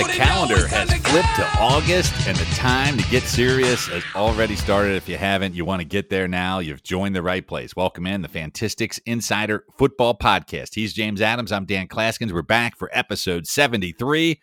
[0.00, 4.96] The calendar has flipped to August, and the time to get serious has already started.
[4.96, 6.60] If you haven't, you want to get there now.
[6.60, 7.76] You've joined the right place.
[7.76, 10.74] Welcome in the Fantistics Insider Football Podcast.
[10.74, 11.52] He's James Adams.
[11.52, 12.32] I'm Dan Clasgens.
[12.32, 14.40] We're back for episode 73.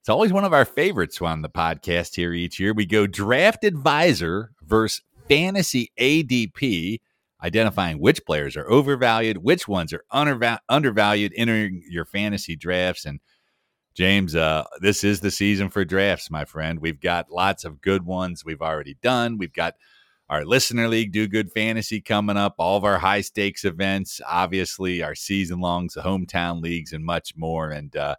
[0.00, 2.74] It's always one of our favorites on the podcast here each year.
[2.74, 6.98] We go draft advisor versus fantasy ADP
[7.44, 10.04] identifying which players are overvalued, which ones are
[10.68, 13.04] undervalued entering your fantasy drafts.
[13.04, 13.20] And
[13.94, 16.80] James, uh, this is the season for drafts, my friend.
[16.80, 19.36] We've got lots of good ones we've already done.
[19.36, 19.74] We've got
[20.28, 25.02] our listener league, Do Good Fantasy coming up, all of our high stakes events, obviously
[25.02, 27.70] our season longs, the hometown leagues, and much more.
[27.70, 28.14] And uh,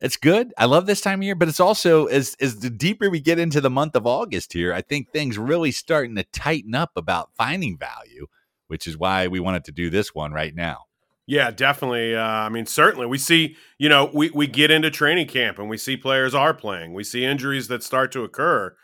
[0.00, 0.54] it's good.
[0.56, 3.40] I love this time of year, but it's also as as the deeper we get
[3.40, 7.34] into the month of August here, I think things really starting to tighten up about
[7.36, 8.28] finding value
[8.70, 10.84] which is why we wanted to do this one right now.
[11.30, 12.16] Yeah, definitely.
[12.16, 15.68] Uh, I mean, certainly we see, you know, we, we get into training camp and
[15.70, 16.92] we see players are playing.
[16.92, 18.74] We see injuries that start to occur.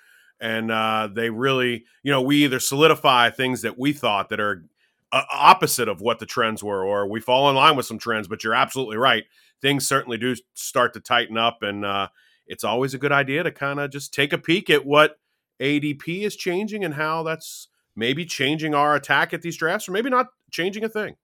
[0.41, 4.65] And uh, they really, you know, we either solidify things that we thought that are
[5.11, 8.29] uh, opposite of what the trends were, or we fall in line with some trends.
[8.29, 9.25] But you're absolutely right.
[9.61, 11.65] Things certainly do start to tighten up.
[11.65, 12.11] And uh,
[12.47, 15.19] it's always a good idea to kind of just take a peek at what
[15.61, 20.11] ADP is changing and how that's maybe changing our attack at these drafts or maybe
[20.11, 21.17] not changing a thing.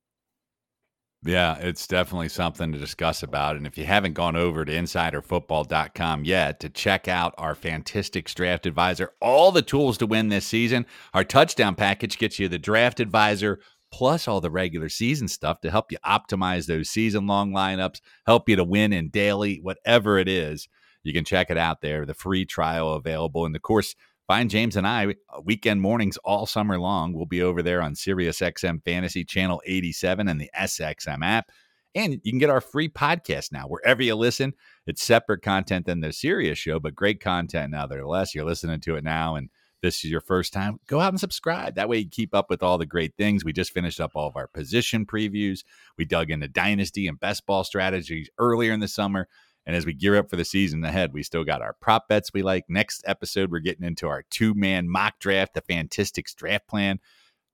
[1.25, 3.55] Yeah, it's definitely something to discuss about.
[3.55, 8.67] And if you haven't gone over to insiderfootball.com yet to check out our Fantistics Draft
[8.67, 10.84] Advisor, all the tools to win this season,
[11.15, 13.61] our touchdown package gets you the Draft Advisor
[13.93, 18.48] plus all the regular season stuff to help you optimize those season long lineups, help
[18.48, 20.67] you to win in daily, whatever it is.
[21.05, 22.05] You can check it out there.
[22.05, 23.45] The free trial available.
[23.47, 23.95] And of course,
[24.33, 27.12] Find James and I uh, weekend mornings all summer long.
[27.12, 31.50] We'll be over there on Sirius XM Fantasy Channel 87 and the SXM app.
[31.94, 34.55] And you can get our free podcast now wherever you listen.
[34.86, 38.34] It's separate content than the Sirius show, but great content nonetheless.
[38.34, 39.50] You're listening to it now, and
[39.82, 40.78] this is your first time.
[40.87, 41.75] Go out and subscribe.
[41.75, 43.44] That way you keep up with all the great things.
[43.44, 45.62] We just finished up all of our position previews.
[45.99, 49.28] We dug into dynasty and best ball strategies earlier in the summer.
[49.65, 52.33] And as we gear up for the season ahead, we still got our prop bets
[52.33, 52.65] we like.
[52.69, 56.99] Next episode, we're getting into our two man mock draft, the Fantistics draft plan.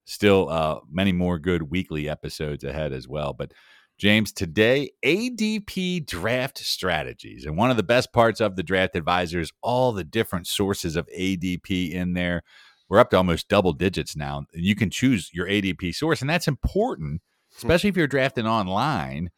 [0.04, 3.34] Still, uh, many more good weekly episodes ahead as well.
[3.34, 3.52] But
[3.98, 7.44] James, today, ADP draft strategies.
[7.44, 10.94] And one of the best parts of the draft advisor is all the different sources
[10.94, 12.42] of ADP in there.
[12.88, 14.46] We're up to almost double digits now.
[14.54, 16.20] And you can choose your ADP source.
[16.20, 17.20] And that's important,
[17.52, 17.56] hmm.
[17.58, 19.30] especially if you're drafting online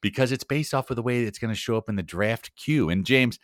[0.00, 2.54] because it's based off of the way it's going to show up in the draft
[2.56, 2.88] queue.
[2.88, 3.38] And James,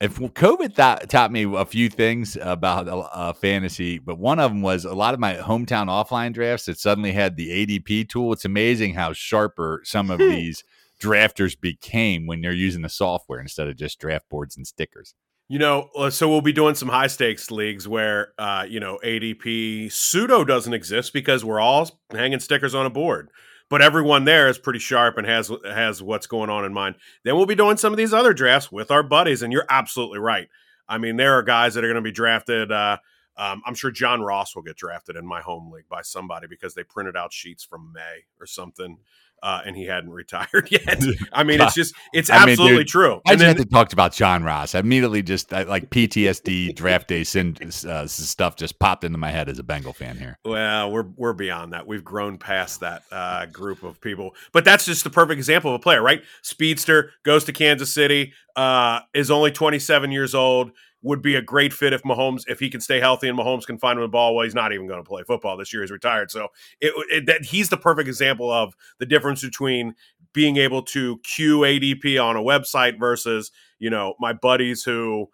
[0.00, 4.62] if COVID th- taught me a few things about uh, fantasy, but one of them
[4.62, 8.32] was a lot of my hometown offline drafts that suddenly had the ADP tool.
[8.32, 10.64] It's amazing how sharper some of these
[11.00, 15.14] drafters became when they're using the software instead of just draft boards and stickers.
[15.48, 18.98] You know, uh, so we'll be doing some high stakes leagues where, uh, you know,
[19.04, 23.30] ADP pseudo doesn't exist because we're all hanging stickers on a board
[23.68, 26.96] but everyone there is pretty sharp and has has what's going on in mind.
[27.24, 30.18] Then we'll be doing some of these other drafts with our buddies, and you're absolutely
[30.18, 30.48] right.
[30.88, 32.70] I mean, there are guys that are going to be drafted.
[32.70, 32.98] Uh,
[33.36, 36.74] um, I'm sure John Ross will get drafted in my home league by somebody because
[36.74, 38.98] they printed out sheets from May or something
[39.42, 41.02] uh, and he hadn't retired yet.
[41.32, 43.20] I mean, it's just it's I absolutely mean, dude, true.
[43.26, 44.74] I just then, had to talk about John Ross.
[44.74, 47.56] I immediately just I, like PTSD draft day sin,
[47.88, 50.38] uh, stuff just popped into my head as a Bengal fan here.
[50.44, 51.86] Well, we're we're beyond that.
[51.86, 54.34] We've grown past that uh, group of people.
[54.52, 56.22] But that's just the perfect example of a player, right?
[56.42, 60.72] Speedster goes to Kansas City, uh, is only 27 years old
[61.06, 63.78] would be a great fit if Mahomes, if he can stay healthy and Mahomes can
[63.78, 64.34] find him the ball.
[64.34, 65.82] Well, he's not even going to play football this year.
[65.82, 66.32] He's retired.
[66.32, 66.48] So
[66.80, 69.94] it, it, that he's the perfect example of the difference between
[70.32, 75.28] being able to queue ADP on a website versus, you know, my buddies who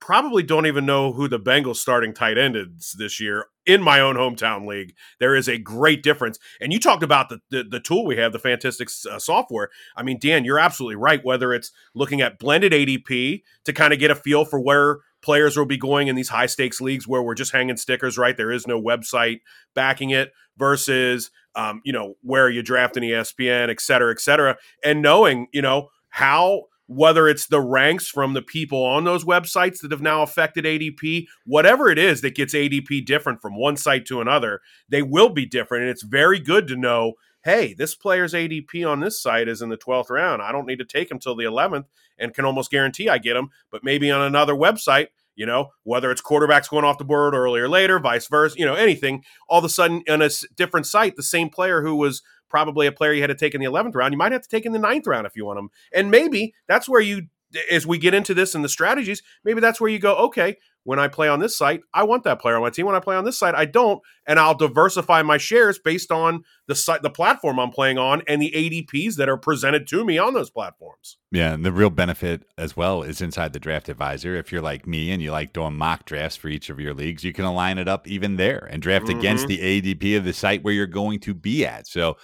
[0.00, 4.00] probably don't even know who the Bengals starting tight end is this year in my
[4.00, 4.94] own hometown league.
[5.18, 6.38] There is a great difference.
[6.60, 9.68] And you talked about the the, the tool we have, the Fantistics uh, software.
[9.96, 11.24] I mean, Dan, you're absolutely right.
[11.24, 15.56] Whether it's looking at blended ADP to kind of get a feel for where players
[15.56, 18.36] will be going in these high stakes leagues where we're just hanging stickers, right?
[18.36, 19.40] There is no website
[19.74, 24.56] backing it versus, um, you know, where you draft an ESPN, et cetera, et cetera.
[24.82, 29.80] And knowing, you know, how whether it's the ranks from the people on those websites
[29.80, 34.04] that have now affected ADP, whatever it is that gets ADP different from one site
[34.06, 35.82] to another, they will be different.
[35.82, 39.70] And it's very good to know hey, this player's ADP on this site is in
[39.70, 40.42] the 12th round.
[40.42, 41.86] I don't need to take him till the 11th
[42.18, 43.48] and can almost guarantee I get him.
[43.70, 45.06] But maybe on another website,
[45.36, 48.66] you know, whether it's quarterbacks going off the board earlier or later, vice versa, you
[48.66, 52.20] know, anything, all of a sudden on a different site, the same player who was
[52.50, 54.12] probably a player you had to take in the 11th round.
[54.12, 55.70] You might have to take in the ninth round if you want him.
[55.92, 57.28] And maybe that's where you
[57.70, 60.98] as we get into this and the strategies, maybe that's where you go, okay, when
[60.98, 62.86] I play on this site, I want that player on my team.
[62.86, 66.44] When I play on this site, I don't, and I'll diversify my shares based on
[66.68, 70.16] the site, the platform I'm playing on, and the ADPs that are presented to me
[70.16, 71.18] on those platforms.
[71.30, 74.34] Yeah, and the real benefit as well is inside the draft advisor.
[74.36, 77.24] If you're like me and you like doing mock drafts for each of your leagues,
[77.24, 79.18] you can align it up even there and draft mm-hmm.
[79.18, 81.86] against the ADP of the site where you're going to be at.
[81.86, 82.16] So,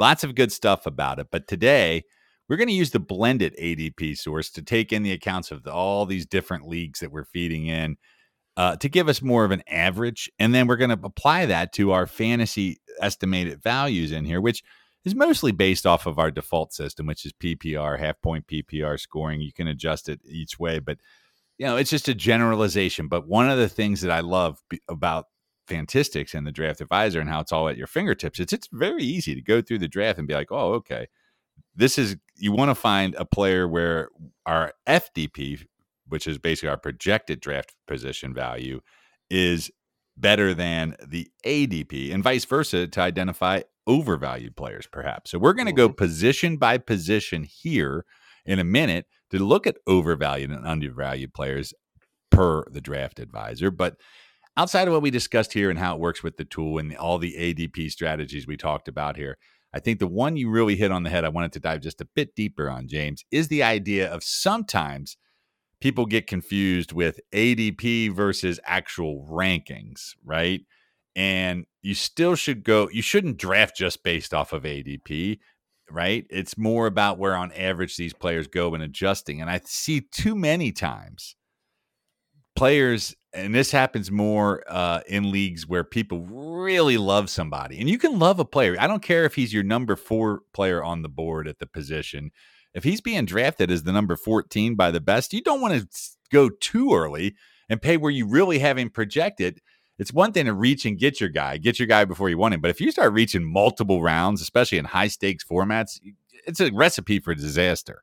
[0.00, 1.28] lots of good stuff about it.
[1.30, 2.02] But today
[2.48, 5.72] we're going to use the blended ADP source to take in the accounts of the,
[5.72, 7.96] all these different leagues that we're feeding in
[8.56, 10.28] uh, to give us more of an average.
[10.38, 14.64] And then we're going to apply that to our fantasy estimated values in here, which
[15.04, 19.40] is mostly based off of our default system, which is PPR, half point PPR scoring.
[19.42, 20.98] You can adjust it each way, but
[21.58, 23.06] you know, it's just a generalization.
[23.06, 25.26] But one of the things that I love about
[25.70, 29.02] Fantistics and the Draft Advisor and how it's all at your fingertips, it's it's very
[29.02, 31.06] easy to go through the draft and be like, oh, okay,
[31.74, 34.08] this is you want to find a player where
[34.44, 35.64] our FDP,
[36.08, 38.80] which is basically our projected draft position value,
[39.30, 39.70] is
[40.16, 45.30] better than the ADP, and vice versa to identify overvalued players, perhaps.
[45.30, 45.96] So we're going to go mm-hmm.
[45.96, 48.04] position by position here
[48.44, 51.72] in a minute to look at overvalued and undervalued players
[52.30, 53.70] per the draft advisor.
[53.70, 53.96] But
[54.60, 57.16] outside of what we discussed here and how it works with the tool and all
[57.16, 59.38] the ADP strategies we talked about here,
[59.72, 62.02] I think the one you really hit on the head, I wanted to dive just
[62.02, 65.16] a bit deeper on, James, is the idea of sometimes
[65.80, 70.60] people get confused with ADP versus actual rankings, right?
[71.16, 75.38] And you still should go, you shouldn't draft just based off of ADP,
[75.90, 76.26] right?
[76.28, 79.40] It's more about where on average these players go and adjusting.
[79.40, 81.34] And I see too many times
[82.54, 87.98] players and this happens more uh, in leagues where people really love somebody, and you
[87.98, 88.76] can love a player.
[88.78, 92.30] I don't care if he's your number four player on the board at the position.
[92.74, 95.88] If he's being drafted as the number 14 by the best, you don't want to
[96.30, 97.34] go too early
[97.68, 99.60] and pay where you really have him projected.
[99.98, 102.54] It's one thing to reach and get your guy, get your guy before you want
[102.54, 102.60] him.
[102.60, 106.00] But if you start reaching multiple rounds, especially in high stakes formats,
[106.46, 108.02] it's a recipe for disaster.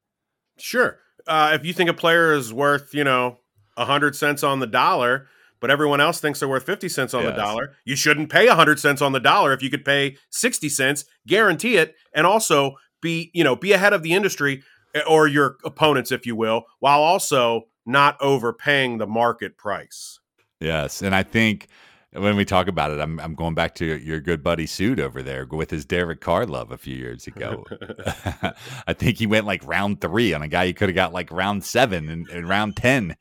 [0.58, 1.00] Sure.
[1.26, 3.40] Uh, if you think a player is worth, you know,
[3.78, 5.28] 100 cents on the dollar,
[5.60, 7.32] but everyone else thinks they're worth 50 cents on yes.
[7.32, 7.76] the dollar.
[7.86, 11.78] You shouldn't pay 100 cents on the dollar if you could pay 60 cents, guarantee
[11.78, 14.64] it, and also be, you know, be ahead of the industry
[14.94, 20.20] eh, or your opponents if you will, while also not overpaying the market price.
[20.60, 21.68] Yes, and I think
[22.14, 25.22] when we talk about it, I'm I'm going back to your good buddy Suit over
[25.22, 27.64] there with his Derek Carr love a few years ago.
[28.88, 31.32] I think he went like round three on a guy he could have got like
[31.32, 33.16] round seven and, and round ten.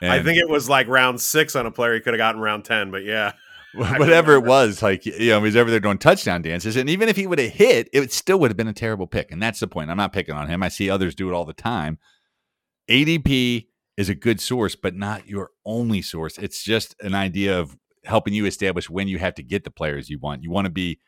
[0.00, 2.40] And I think it was like round six on a player he could have gotten
[2.40, 3.32] round ten, but yeah.
[3.74, 6.90] Whatever it uh, was, like you know, he was over there doing touchdown dances, and
[6.90, 9.30] even if he would have hit, it still would have been a terrible pick.
[9.30, 9.90] And that's the point.
[9.90, 10.62] I'm not picking on him.
[10.62, 11.98] I see others do it all the time.
[12.90, 16.36] ADP is a good source, but not your only source.
[16.38, 20.10] It's just an idea of helping you establish when you have to get the players
[20.10, 20.42] you want.
[20.42, 20.98] You want to be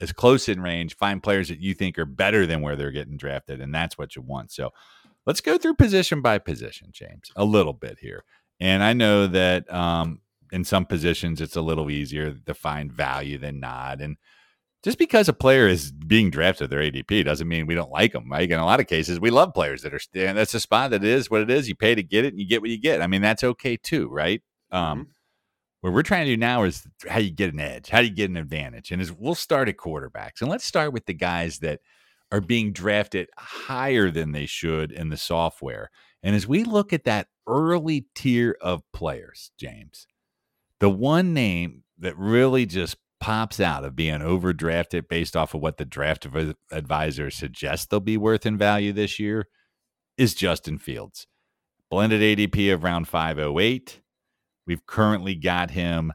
[0.00, 3.16] as close in range, find players that you think are better than where they're getting
[3.16, 4.52] drafted, and that's what you want.
[4.52, 4.70] So
[5.26, 8.24] let's go through position by position, James, a little bit here.
[8.60, 10.20] And I know that um,
[10.52, 14.00] in some positions it's a little easier to find value than not.
[14.00, 14.16] And
[14.82, 18.30] just because a player is being drafted their ADP doesn't mean we don't like them.
[18.30, 18.50] Right?
[18.50, 20.00] In a lot of cases, we love players that are.
[20.14, 21.68] And that's a spot that is what it is.
[21.68, 23.02] You pay to get it, and you get what you get.
[23.02, 24.42] I mean, that's okay too, right?
[24.70, 25.10] Um, mm-hmm.
[25.80, 28.14] What we're trying to do now is how you get an edge, how do you
[28.14, 31.58] get an advantage, and is we'll start at quarterbacks, and let's start with the guys
[31.60, 31.80] that
[32.32, 35.90] are being drafted higher than they should in the software.
[36.22, 40.06] And as we look at that early tier of players, James,
[40.80, 45.78] the one name that really just pops out of being overdrafted based off of what
[45.78, 46.26] the draft
[46.70, 49.46] advisor suggests they'll be worth in value this year
[50.18, 51.26] is Justin Fields.
[51.90, 54.00] Blended ADP of round 508.
[54.66, 56.12] We've currently got him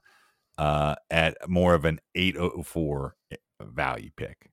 [0.58, 4.51] uh, at more of an 804 eh, value pick.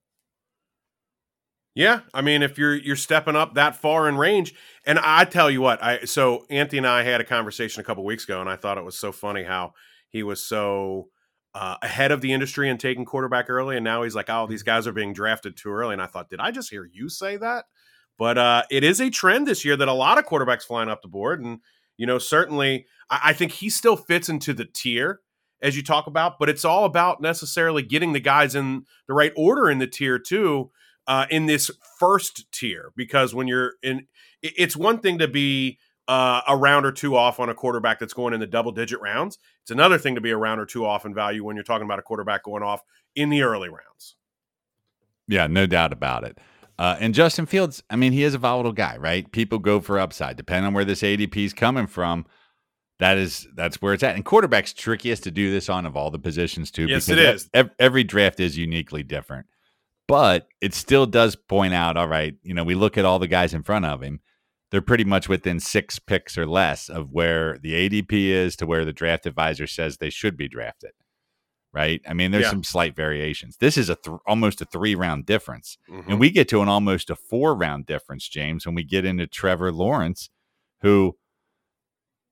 [1.79, 4.53] Yeah, I mean, if you're you're stepping up that far in range,
[4.85, 8.05] and I tell you what, I so Anthony and I had a conversation a couple
[8.05, 9.75] weeks ago, and I thought it was so funny how
[10.09, 11.11] he was so
[11.55, 14.65] uh, ahead of the industry and taking quarterback early, and now he's like, "Oh, these
[14.65, 17.37] guys are being drafted too early." And I thought, did I just hear you say
[17.37, 17.67] that?
[18.19, 21.01] But uh, it is a trend this year that a lot of quarterbacks flying up
[21.01, 21.61] the board, and
[21.97, 25.21] you know, certainly, I, I think he still fits into the tier
[25.63, 29.33] as you talk about, but it's all about necessarily getting the guys in the right
[29.37, 30.73] order in the tier too
[31.09, 34.07] uh, in this first tier because when you're in,
[34.43, 38.13] it's one thing to be uh, a round or two off on a quarterback that's
[38.13, 39.39] going in the double digit rounds.
[39.63, 41.87] It's another thing to be a round or two off in value when you're talking
[41.87, 42.83] about a quarterback going off
[43.17, 44.15] in the early rounds.
[45.27, 46.39] Yeah, no doubt about it.
[46.79, 49.31] Uh, and Justin Fields, I mean, he is a volatile guy, right?
[49.33, 52.25] People go for upside, depending on where this ADP is coming from.
[53.01, 54.15] That is that's where it's at.
[54.15, 56.87] And quarterback's trickiest to do this on of all the positions too.
[56.87, 57.49] Yes, it is.
[57.53, 59.47] Every, every draft is uniquely different,
[60.09, 61.97] but it still does point out.
[61.97, 64.21] All right, you know, we look at all the guys in front of him
[64.71, 68.85] they're pretty much within six picks or less of where the ADP is to where
[68.85, 70.91] the draft advisor says they should be drafted.
[71.73, 72.01] Right.
[72.09, 72.51] I mean, there's yeah.
[72.51, 73.59] some slight variations.
[73.59, 75.77] This is a th- almost a three round difference.
[75.89, 76.11] Mm-hmm.
[76.11, 79.27] And we get to an almost a four round difference, James, when we get into
[79.27, 80.31] Trevor Lawrence,
[80.81, 81.17] who,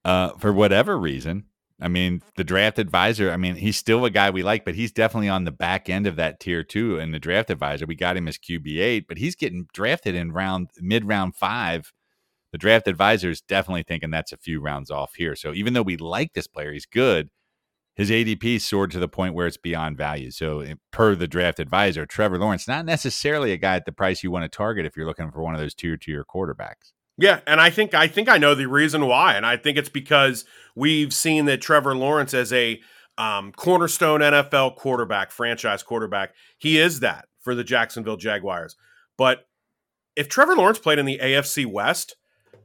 [0.04, 1.44] uh, for whatever reason,
[1.80, 4.92] I mean, the draft advisor, I mean, he's still a guy we like, but he's
[4.92, 7.84] definitely on the back end of that tier two in the draft advisor.
[7.84, 11.92] We got him as QB8, but he's getting drafted in round mid round five
[12.56, 15.36] the draft advisor is definitely thinking that's a few rounds off here.
[15.36, 17.28] So even though we like this player, he's good.
[17.96, 20.30] His ADP soared to the point where it's beyond value.
[20.30, 24.22] So, eh, per the draft advisor, Trevor Lawrence, not necessarily a guy at the price
[24.22, 26.92] you want to target if you're looking for one of those tier tier quarterbacks.
[27.18, 29.88] Yeah, and I think I think I know the reason why, and I think it's
[29.88, 30.44] because
[30.74, 32.80] we've seen that Trevor Lawrence as a
[33.16, 38.76] um, cornerstone NFL quarterback, franchise quarterback, he is that for the Jacksonville Jaguars.
[39.16, 39.46] But
[40.14, 42.16] if Trevor Lawrence played in the AFC West,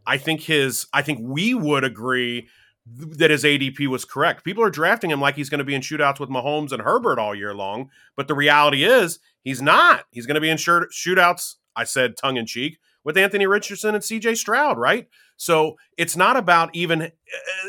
[0.06, 2.48] I think his I think we would agree
[2.86, 4.44] that his ADP was correct.
[4.44, 7.20] People are drafting him like he's going to be in shootouts with Mahomes and Herbert
[7.20, 10.06] all year long, but the reality is he's not.
[10.12, 11.56] He's going to be in shootouts.
[11.74, 15.08] I said tongue in cheek with Anthony Richardson and CJ Stroud, right?
[15.38, 17.08] So it's not about even uh,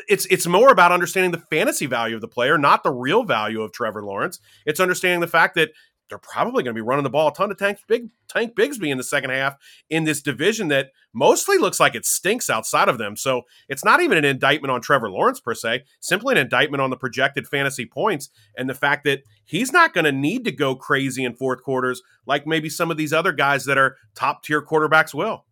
[0.08, 3.62] it's it's more about understanding the fantasy value of the player, not the real value
[3.62, 4.40] of Trevor Lawrence.
[4.66, 5.70] It's understanding the fact that
[6.12, 8.90] they're probably going to be running the ball a ton of Tank Big Tank Bigsby
[8.90, 9.56] in the second half
[9.88, 13.16] in this division that mostly looks like it stinks outside of them.
[13.16, 16.90] So it's not even an indictment on Trevor Lawrence per se, simply an indictment on
[16.90, 18.28] the projected fantasy points
[18.58, 22.02] and the fact that he's not going to need to go crazy in fourth quarters
[22.26, 25.46] like maybe some of these other guys that are top tier quarterbacks will.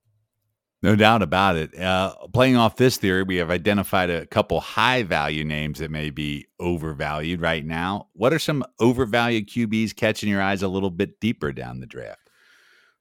[0.82, 1.78] No doubt about it.
[1.78, 6.08] Uh, playing off this theory, we have identified a couple high value names that may
[6.08, 8.08] be overvalued right now.
[8.14, 12.30] What are some overvalued QBs catching your eyes a little bit deeper down the draft?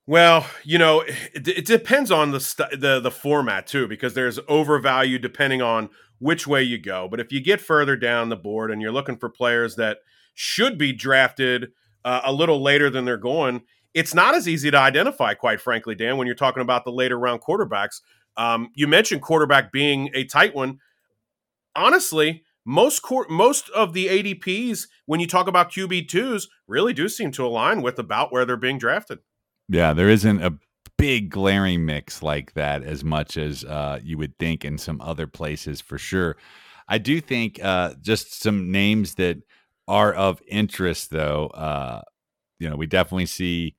[0.06, 4.40] Well, you know, it, it depends on the, st- the the format too, because there's
[4.48, 7.08] overvalued depending on which way you go.
[7.08, 10.00] But if you get further down the board and you're looking for players that
[10.34, 11.72] should be drafted
[12.04, 13.62] uh, a little later than they're going,
[13.94, 17.18] it's not as easy to identify, quite frankly, Dan, when you're talking about the later
[17.18, 18.02] round quarterbacks.
[18.38, 20.80] Um, you mentioned quarterback being a tight one.
[21.76, 27.32] Honestly, most most of the ADPs, when you talk about QB twos, really do seem
[27.32, 29.20] to align with about where they're being drafted.
[29.68, 30.58] Yeah, there isn't a
[30.98, 35.28] big glaring mix like that as much as uh, you would think in some other
[35.28, 36.38] places for sure.
[36.88, 39.38] I do think uh, just some names that
[39.88, 41.48] are of interest, though.
[41.48, 42.02] Uh,
[42.60, 43.76] you know, we definitely see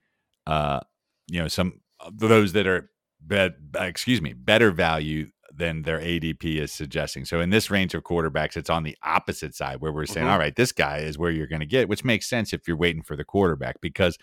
[0.46, 0.80] uh,
[1.28, 1.80] you know, some
[2.12, 7.24] those that are bet, excuse me, better value than their ADP is suggesting.
[7.24, 10.32] So in this range of quarterbacks, it's on the opposite side where we're saying, mm-hmm.
[10.32, 12.76] all right, this guy is where you're going to get, which makes sense if you're
[12.76, 14.16] waiting for the quarterback because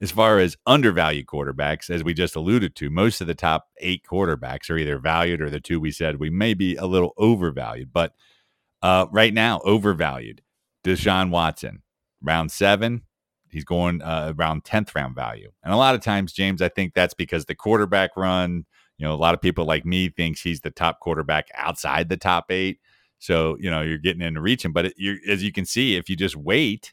[0.00, 4.04] as far as undervalued quarterbacks, as we just alluded to, most of the top eight
[4.10, 7.92] quarterbacks are either valued or the two we said we may be a little overvalued.
[7.92, 8.14] But
[8.82, 10.42] uh, right now, overvalued.
[10.84, 11.82] Deshaun Watson,
[12.22, 13.02] round seven,
[13.54, 15.50] He's going uh, around 10th round value.
[15.62, 18.66] And a lot of times, James, I think that's because the quarterback run,
[18.98, 22.16] you know, a lot of people like me thinks he's the top quarterback outside the
[22.16, 22.80] top eight.
[23.18, 24.72] So, you know, you're getting into reaching.
[24.72, 24.94] But it,
[25.28, 26.92] as you can see, if you just wait,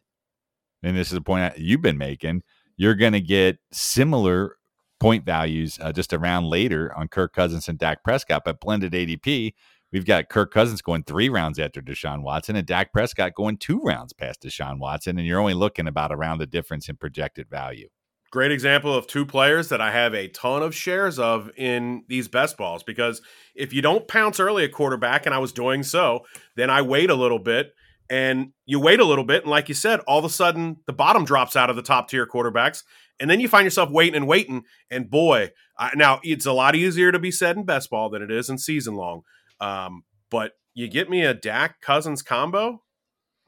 [0.84, 2.44] and this is a point you've been making,
[2.78, 4.58] you're going to get similar
[5.00, 8.44] point values uh, just around later on Kirk Cousins and Dak Prescott.
[8.46, 9.54] But blended ADP,
[9.92, 13.82] We've got Kirk Cousins going three rounds after Deshaun Watson and Dak Prescott going two
[13.82, 15.18] rounds past Deshaun Watson.
[15.18, 17.90] And you're only looking about around the difference in projected value.
[18.32, 22.30] Great example of two players that I have a ton of shares of in these
[22.30, 23.22] best balls because
[23.56, 26.22] if you don't pounce early at quarterback, and I was doing so,
[26.56, 27.74] then I wait a little bit
[28.10, 29.44] and you wait a little bit.
[29.44, 32.08] And like you said, all of a sudden the bottom drops out of the top
[32.08, 32.84] tier quarterbacks.
[33.20, 34.64] And then you find yourself waiting and waiting.
[34.90, 35.52] And boy,
[35.96, 38.58] now it's a lot easier to be said in best ball than it is in
[38.58, 39.24] season long.
[39.62, 42.82] Um, but you get me a Dak Cousins combo,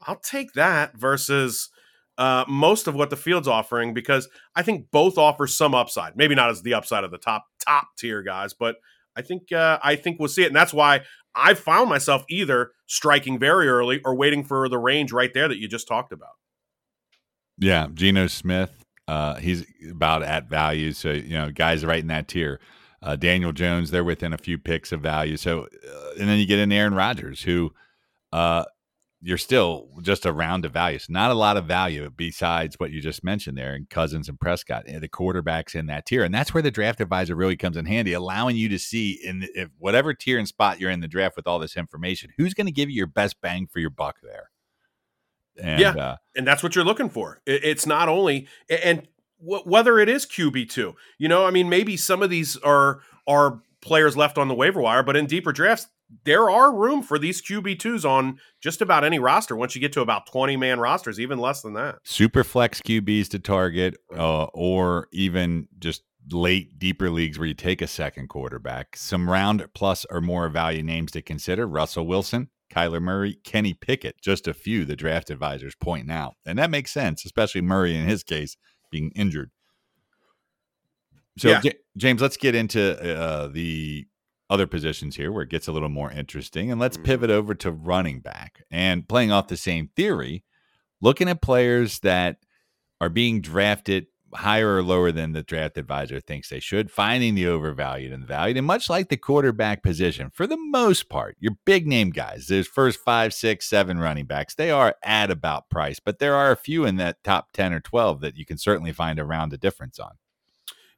[0.02, 1.70] I'll take that versus
[2.16, 6.16] uh, most of what the field's offering because I think both offer some upside.
[6.16, 8.76] Maybe not as the upside of the top top tier guys, but
[9.16, 11.00] I think uh, I think we'll see it, and that's why
[11.34, 15.58] I found myself either striking very early or waiting for the range right there that
[15.58, 16.30] you just talked about.
[17.58, 22.28] Yeah, Geno Smith, uh, he's about at value, so you know guys right in that
[22.28, 22.60] tier.
[23.04, 25.36] Uh, Daniel Jones, they're within a few picks of value.
[25.36, 27.74] So, uh, and then you get in Aaron Rodgers, who,
[28.32, 28.64] uh,
[29.20, 31.06] you're still just a round of values.
[31.10, 34.84] Not a lot of value besides what you just mentioned there and Cousins and Prescott,
[34.86, 36.24] and the quarterbacks in that tier.
[36.24, 39.46] And that's where the draft advisor really comes in handy, allowing you to see in
[39.54, 42.66] if whatever tier and spot you're in the draft with all this information, who's going
[42.66, 44.50] to give you your best bang for your buck there.
[45.62, 47.40] And, yeah, uh, and that's what you're looking for.
[47.46, 49.06] It's not only and
[49.38, 53.60] whether it is QB two, you know, I mean, maybe some of these are are
[53.80, 55.88] players left on the waiver wire, but in deeper drafts,
[56.24, 60.00] there are room for these QB2s on just about any roster once you get to
[60.00, 61.96] about 20 man rosters, even less than that.
[62.04, 67.82] Super flex QBs to target, uh, or even just late, deeper leagues where you take
[67.82, 68.96] a second quarterback.
[68.96, 74.20] Some round plus or more value names to consider Russell Wilson, Kyler Murray, Kenny Pickett,
[74.22, 76.34] just a few the draft advisors point out.
[76.46, 78.56] And that makes sense, especially Murray in his case
[78.94, 79.50] being injured.
[81.36, 81.60] So, yeah.
[81.60, 82.80] J- James, let's get into
[83.18, 84.06] uh, the
[84.48, 86.70] other positions here where it gets a little more interesting.
[86.70, 87.06] And let's mm-hmm.
[87.06, 90.44] pivot over to running back and playing off the same theory,
[91.00, 92.36] looking at players that
[93.00, 94.06] are being drafted
[94.36, 98.26] higher or lower than the draft advisor thinks they should, finding the overvalued and the
[98.26, 98.56] valued.
[98.56, 102.66] And much like the quarterback position, for the most part, your big name guys, those
[102.66, 106.56] first five, six, seven running backs, they are at about price, but there are a
[106.56, 109.98] few in that top 10 or 12 that you can certainly find around a difference
[109.98, 110.12] on.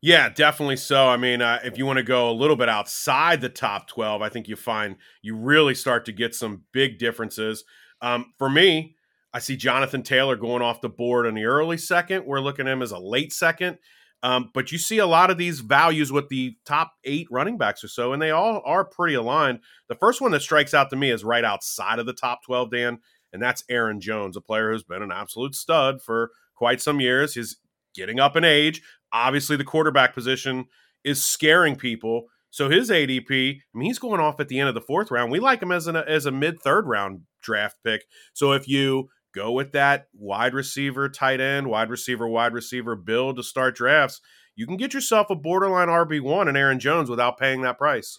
[0.03, 1.09] Yeah, definitely so.
[1.09, 4.23] I mean, uh, if you want to go a little bit outside the top 12,
[4.23, 7.65] I think you find you really start to get some big differences.
[8.03, 8.96] Um, for me,
[9.37, 12.25] I see Jonathan Taylor going off the board in the early second.
[12.25, 13.77] We're looking at him as a late second.
[14.23, 17.85] Um, but you see a lot of these values with the top eight running backs
[17.85, 19.59] or so, and they all are pretty aligned.
[19.91, 22.71] The first one that strikes out to me is right outside of the top 12,
[22.71, 22.99] Dan,
[23.31, 27.35] and that's Aaron Jones, a player who's been an absolute stud for quite some years.
[27.35, 27.59] He's
[27.95, 28.81] getting up in age.
[29.13, 30.65] Obviously, the quarterback position
[31.05, 32.29] is scaring people.
[32.49, 35.31] So his ADP, I mean, he's going off at the end of the fourth round.
[35.31, 38.07] We like him as an as a mid third round draft pick.
[38.33, 43.37] So if you go with that wide receiver, tight end, wide receiver, wide receiver build
[43.37, 44.21] to start drafts,
[44.57, 48.19] you can get yourself a borderline RB one and Aaron Jones without paying that price.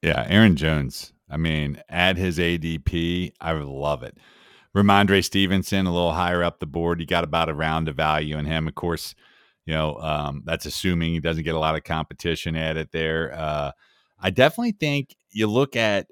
[0.00, 1.12] Yeah, Aaron Jones.
[1.28, 4.16] I mean, add his ADP, I would love it.
[4.74, 7.00] Rhamondre Stevenson, a little higher up the board.
[7.00, 8.68] You got about a round of value in him.
[8.68, 9.14] Of course,
[9.66, 13.34] you know, um, that's assuming he doesn't get a lot of competition at it there.
[13.34, 13.72] Uh,
[14.18, 16.06] I definitely think you look at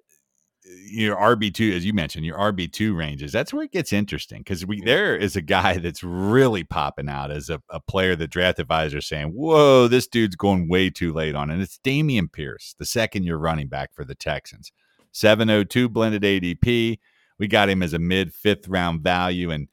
[0.91, 3.33] your RB two, as you mentioned, your RB two ranges.
[3.33, 7.31] That's where it gets interesting because we there is a guy that's really popping out
[7.31, 11.35] as a, a player that draft advisors saying, "Whoa, this dude's going way too late
[11.35, 14.73] on," and it's Dameon Pierce, the second year running back for the Texans,
[15.13, 16.99] seven oh two blended ADP.
[17.39, 19.69] We got him as a mid fifth round value, and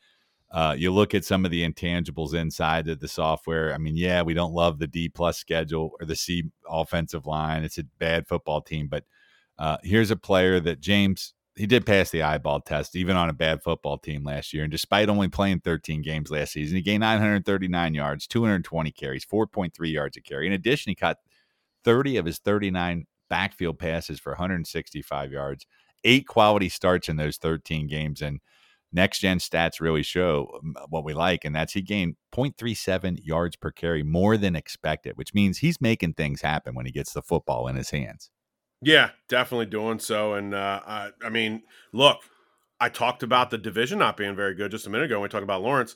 [0.51, 3.73] uh, you look at some of the intangibles inside of the software.
[3.73, 7.63] I mean, yeah, we don't love the D plus schedule or the C offensive line.
[7.63, 9.03] It's a bad football team, but
[9.59, 13.33] uh, here's a player that James he did pass the eyeball test even on a
[13.33, 14.63] bad football team last year.
[14.63, 19.91] And despite only playing 13 games last season, he gained 939 yards, 220 carries, 4.3
[19.91, 20.45] yards a carry.
[20.45, 21.17] In addition, he caught
[21.83, 25.65] 30 of his 39 backfield passes for 165 yards,
[26.03, 28.21] eight quality starts in those 13 games.
[28.21, 28.39] And
[28.91, 33.55] next gen stats really show um, what we like, and that's he gained 0.37 yards
[33.55, 37.21] per carry more than expected, which means he's making things happen when he gets the
[37.21, 38.29] football in his hands.
[38.81, 40.33] Yeah, definitely doing so.
[40.35, 41.63] And uh, I, I mean,
[41.93, 42.19] look,
[42.79, 45.29] I talked about the division not being very good just a minute ago when we
[45.29, 45.95] talked about Lawrence.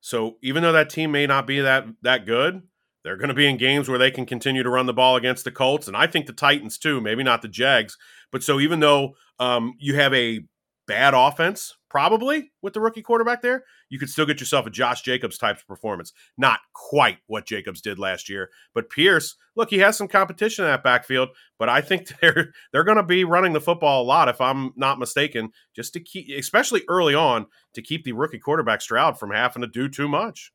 [0.00, 2.62] So even though that team may not be that that good,
[3.04, 5.44] they're going to be in games where they can continue to run the ball against
[5.44, 7.00] the Colts, and I think the Titans too.
[7.00, 7.96] Maybe not the Jags,
[8.32, 10.40] but so even though um, you have a
[10.86, 15.02] bad offense, probably with the rookie quarterback there, you could still get yourself a Josh
[15.02, 16.12] Jacobs type of performance.
[16.38, 20.70] Not quite what Jacobs did last year, but Pierce, look, he has some competition in
[20.70, 24.28] that backfield, but I think they're they're going to be running the football a lot,
[24.28, 28.80] if I'm not mistaken, just to keep, especially early on, to keep the rookie quarterback
[28.80, 30.52] Stroud from having to do too much.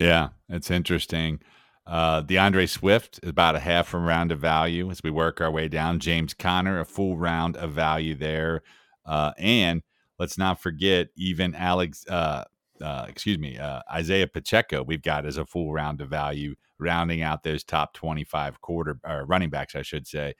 [0.00, 1.40] Yeah, it's interesting.
[1.86, 5.50] Uh, D'Andre Swift is about a half a round of value as we work our
[5.50, 6.00] way down.
[6.00, 8.62] James Conner, a full round of value there.
[9.04, 9.82] Uh, and
[10.18, 12.44] let's not forget even Alex, uh,
[12.80, 17.22] uh, excuse me, uh, Isaiah Pacheco, we've got as a full round of value, rounding
[17.22, 20.34] out those top 25 quarter or running backs, I should say.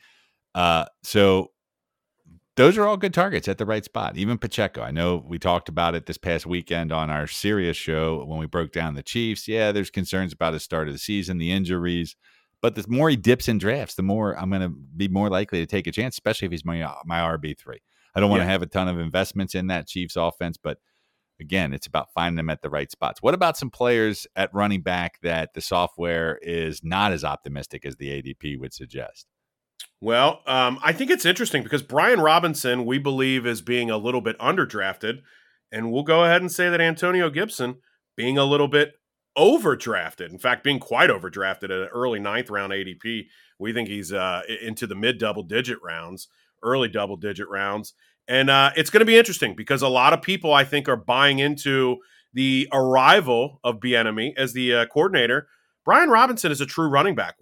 [0.54, 1.50] Uh, so
[2.56, 4.16] those are all good targets at the right spot.
[4.16, 4.80] Even Pacheco.
[4.80, 8.46] I know we talked about it this past weekend on our Sirius show when we
[8.46, 9.48] broke down the Chiefs.
[9.48, 12.14] Yeah, there's concerns about the start of the season, the injuries.
[12.62, 15.58] But the more he dips in drafts, the more I'm going to be more likely
[15.60, 17.80] to take a chance, especially if he's my my RB three.
[18.14, 18.52] I don't want to yeah.
[18.52, 20.78] have a ton of investments in that Chiefs offense, but
[21.40, 23.20] again, it's about finding them at the right spots.
[23.20, 27.96] What about some players at running back that the software is not as optimistic as
[27.96, 29.26] the ADP would suggest?
[30.00, 34.20] Well, um, I think it's interesting because Brian Robinson, we believe, is being a little
[34.20, 35.20] bit underdrafted.
[35.72, 37.76] And we'll go ahead and say that Antonio Gibson,
[38.16, 38.94] being a little bit
[39.36, 43.24] overdrafted, in fact, being quite overdrafted at an early ninth round ADP,
[43.58, 46.28] we think he's uh, into the mid double digit rounds,
[46.64, 47.94] early double digit rounds.
[48.26, 50.96] And uh, it's going to be interesting because a lot of people, I think, are
[50.96, 51.98] buying into
[52.32, 55.46] the arrival of Bieniemy as the uh, coordinator.
[55.84, 57.36] Brian Robinson is a true running back.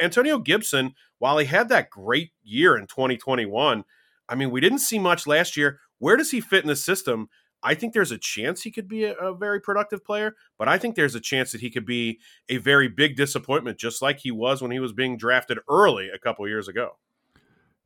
[0.00, 3.84] Antonio Gibson, while he had that great year in 2021,
[4.28, 5.80] I mean, we didn't see much last year.
[5.98, 7.28] Where does he fit in the system?
[7.62, 10.78] I think there's a chance he could be a, a, very productive player, but I
[10.78, 14.30] think there's a chance that he could be a very big disappointment, just like he
[14.30, 16.98] was when he was being drafted early a couple years ago.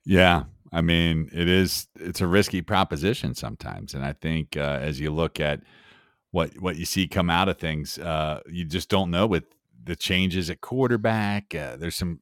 [0.04, 5.00] Yeah, I mean, it is it's a risky proposition sometimes, and I think uh, as
[5.00, 5.60] you look at
[6.30, 9.44] what what you see come out of things, uh, you just don't know with
[9.84, 11.54] the changes at quarterback.
[11.54, 12.20] Uh, there's some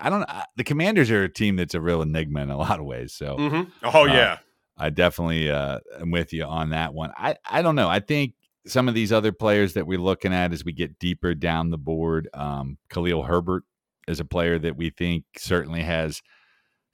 [0.00, 0.26] I don't know.
[0.28, 3.12] Uh, the Commanders are a team that's a real enigma in a lot of ways.
[3.12, 3.70] So, mm-hmm.
[3.84, 4.38] oh uh, yeah,
[4.76, 7.12] I definitely uh, am with you on that one.
[7.16, 7.88] I, I don't know.
[7.88, 8.34] I think
[8.66, 11.78] some of these other players that we're looking at as we get deeper down the
[11.78, 13.64] board, um, Khalil Herbert
[14.08, 16.22] is a player that we think certainly has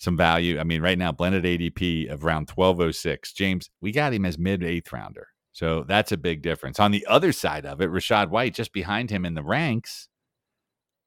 [0.01, 0.59] some value.
[0.59, 3.33] I mean, right now, blended ADP of around 1206.
[3.35, 5.29] James, we got him as mid eighth rounder.
[5.53, 6.81] So that's a big difference.
[6.81, 10.09] On the other side of it, Rachaad White, just behind him in the ranks,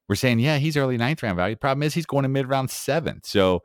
[0.07, 1.55] we're saying, yeah, he's early ninth round value.
[1.55, 3.25] Problem is, he's going to mid round seventh.
[3.25, 3.61] So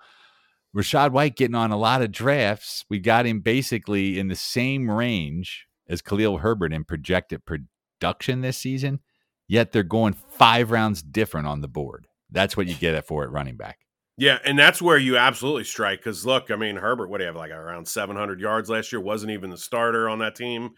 [0.74, 2.86] Rachaad White getting on a lot of drafts.
[2.88, 8.56] We got him basically in the same range as Khalil Herbert in projected production this
[8.56, 9.00] season,
[9.46, 12.06] yet they're going five rounds different on the board.
[12.30, 13.80] That's what you get it for at running back.
[14.18, 16.00] Yeah, and that's where you absolutely strike.
[16.00, 19.00] Because look, I mean, Herbert, what do you have like around 700 yards last year?
[19.00, 20.70] Wasn't even the starter on that team.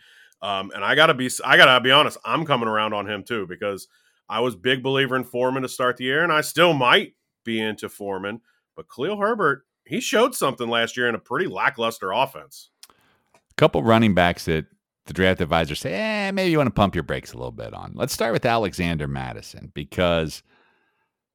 [0.43, 2.19] Um, and I gotta be, I gotta be honest.
[2.23, 3.89] I'm coming around on him too because
[4.29, 7.59] I was big believer in Foreman to start the year, and I still might be
[7.59, 8.43] into Foreman.
[8.77, 12.71] But Khalil Herbert, he showed something last year in a pretty lackluster offense.
[12.89, 14.67] A couple running backs that
[15.07, 17.73] the draft advisors say, eh, maybe you want to pump your brakes a little bit
[17.73, 17.93] on.
[17.95, 20.43] Let's start with Alexander Mattison because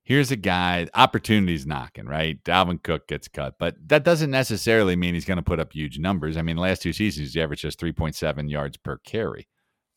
[0.05, 2.41] here's a guy, opportunities knocking, right?
[2.43, 5.99] Dalvin Cook gets cut, but that doesn't necessarily mean he's going to put up huge
[5.99, 6.37] numbers.
[6.37, 9.47] I mean, last two seasons, he averaged just 3.7 yards per carry,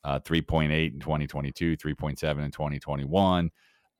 [0.03, 3.51] uh, 3.8 in 2022, 3.7 in 2021.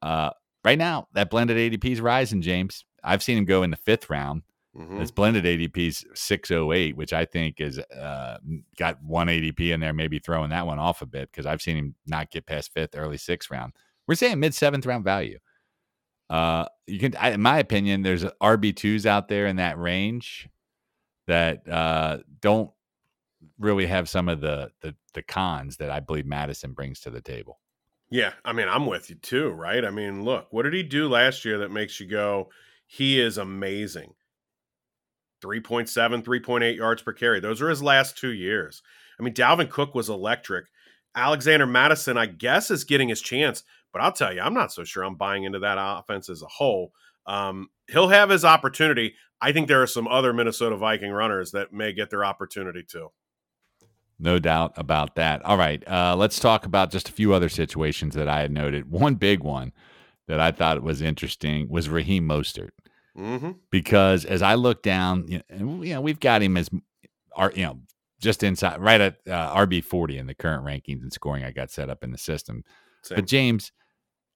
[0.01, 0.31] Uh,
[0.65, 2.85] right now, that blended ADP is rising, James.
[3.05, 4.43] I've seen him go in the fifth round.
[4.77, 5.01] Mm-hmm.
[5.01, 8.39] His blended ADP's 608, which I think is uh,
[8.77, 11.77] got one ADP in there, maybe throwing that one off a bit because I've seen
[11.77, 13.73] him not get past fifth, early sixth round.
[14.07, 15.39] We're saying mid seventh round value.
[16.31, 20.49] Uh, you can, I, in my opinion, there's RB twos out there in that range
[21.27, 22.71] that uh, don't
[23.59, 27.21] really have some of the, the the cons that I believe Mattison brings to the
[27.21, 27.59] table.
[28.11, 29.85] Yeah, I mean, I'm with you too, right?
[29.85, 32.49] I mean, look, what did he do last year that makes you go,
[32.87, 34.15] he is amazing?
[35.43, 37.39] 3.7, 3.8 yards per carry.
[37.41, 38.83] Those are his last two years.
[39.19, 40.67] I mean, Dalvin Cook was electric.
[41.15, 44.85] Alexander Mattison, I guess, is getting his chance, but I'll tell you, I'm not so
[44.85, 46.93] sure I'm buying into that offense as a whole.
[47.27, 49.15] Um, he'll have his opportunity.
[49.41, 53.09] I think there are some other Minnesota Viking runners that may get their opportunity too.
[54.19, 55.45] No doubt about that.
[55.45, 58.91] All right, uh, let's talk about just a few other situations that I had noted.
[58.91, 59.73] One big one
[60.27, 62.71] that I thought was interesting was Raheem Mostert.
[63.17, 63.53] Mm-hmm.
[63.71, 66.71] Because as I look down, you know, you know, we've got him as
[67.35, 67.81] our, you know,
[68.21, 71.71] just inside, right at uh, RB forty in the current rankings and scoring I got
[71.71, 72.65] set up in the system.
[73.03, 73.17] Same.
[73.17, 73.73] But James,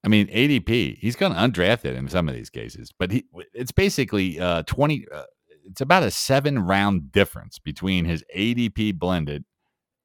[0.04, 3.24] I mean ADP, he's going to undraft it in some of these cases, but he,
[3.54, 5.06] it's basically uh, twenty.
[5.12, 5.24] Uh,
[5.64, 9.44] it's about a seven round difference between his ADP blended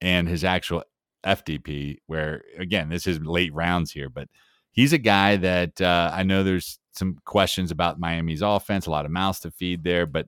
[0.01, 0.83] and his actual
[1.25, 1.97] FDP.
[2.07, 4.27] Where again, this is late rounds here, but
[4.71, 9.05] he's a guy that uh, I know there's some questions about Miami's offense, a lot
[9.05, 10.27] of mouths to feed there, but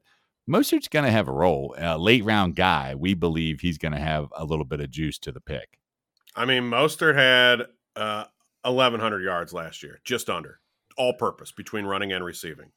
[0.50, 1.76] Mostert's going to have a role.
[1.78, 5.20] A late round guy, we believe he's going to have a little bit of juice
[5.20, 5.78] to the pick.
[6.36, 8.25] I mean, Mostert had uh,
[8.63, 10.60] 1,100 yards last year, just under,
[10.97, 12.71] all purpose between running and receiving.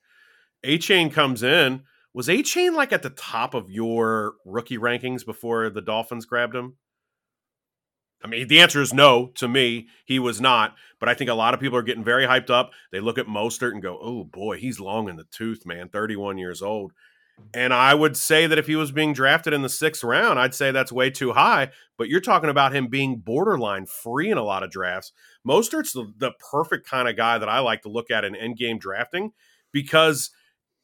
[0.64, 1.82] Achane comes in.
[2.14, 6.76] Was Achane like at the top of your rookie rankings before the Dolphins grabbed him?
[8.24, 9.88] I mean, the answer is no to me.
[10.04, 10.76] He was not.
[11.00, 12.70] But I think a lot of people are getting very hyped up.
[12.92, 16.38] They look at Mostert and go, oh boy, he's long in the tooth, man, 31
[16.38, 16.92] years old.
[17.54, 20.54] And I would say that if he was being drafted in the sixth round, I'd
[20.54, 21.70] say that's way too high.
[21.98, 25.12] But you're talking about him being borderline free in a lot of drafts.
[25.46, 28.56] Mostert's the, the perfect kind of guy that I like to look at in end
[28.56, 29.32] game drafting
[29.72, 30.30] because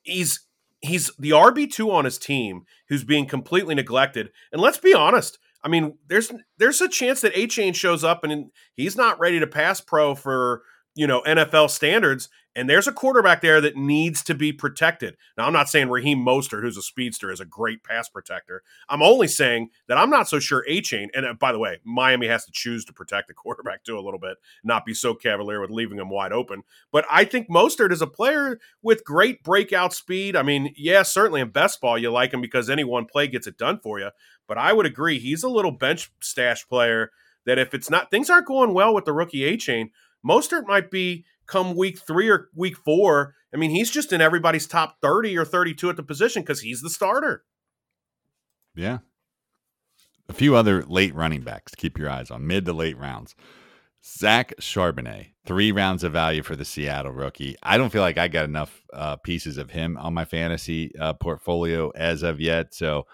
[0.03, 0.41] he's
[0.81, 4.31] he's the RB two on his team who's being completely neglected.
[4.53, 8.51] And let's be honest, I mean, there's there's a chance that Achane shows up and
[8.75, 10.63] he's not ready to pass pro for
[10.99, 12.29] you know, NFL standards.
[12.57, 15.17] And there's a quarterback there that needs to be protected.
[15.37, 18.65] Now, I'm not saying Raheem Mostert, who's a speedster, is a great pass protector.
[18.89, 21.07] I'm only saying that I'm not so sure Achane.
[21.15, 24.03] And uh, by the way, Miami has to choose to protect the quarterback too a
[24.03, 26.65] little bit, not be so cavalier with leaving him wide open.
[26.91, 30.35] But I think Mostert is a player with great breakout speed.
[30.35, 33.47] I mean, yeah, certainly in best ball you like him because any one play gets
[33.47, 34.11] it done for you.
[34.49, 37.13] But I would agree he's a little bench stash player
[37.47, 39.91] that if it's not things aren't going well with the rookie Achane,
[40.29, 43.35] Mostert might be come week three or week four.
[43.53, 46.83] I mean, he's just in everybody's top 30 or 32 at the position because he's
[46.83, 47.45] the starter.
[48.75, 48.99] Yeah.
[50.29, 53.35] A few other late running backs to keep your eyes on, mid to late rounds.
[54.05, 57.57] Zach Charbonnet, three rounds of value for the Seattle rookie.
[57.63, 61.15] I don't feel like I got enough uh, pieces of him on my fantasy uh,
[61.15, 62.75] portfolio as of yet.
[62.75, 63.07] So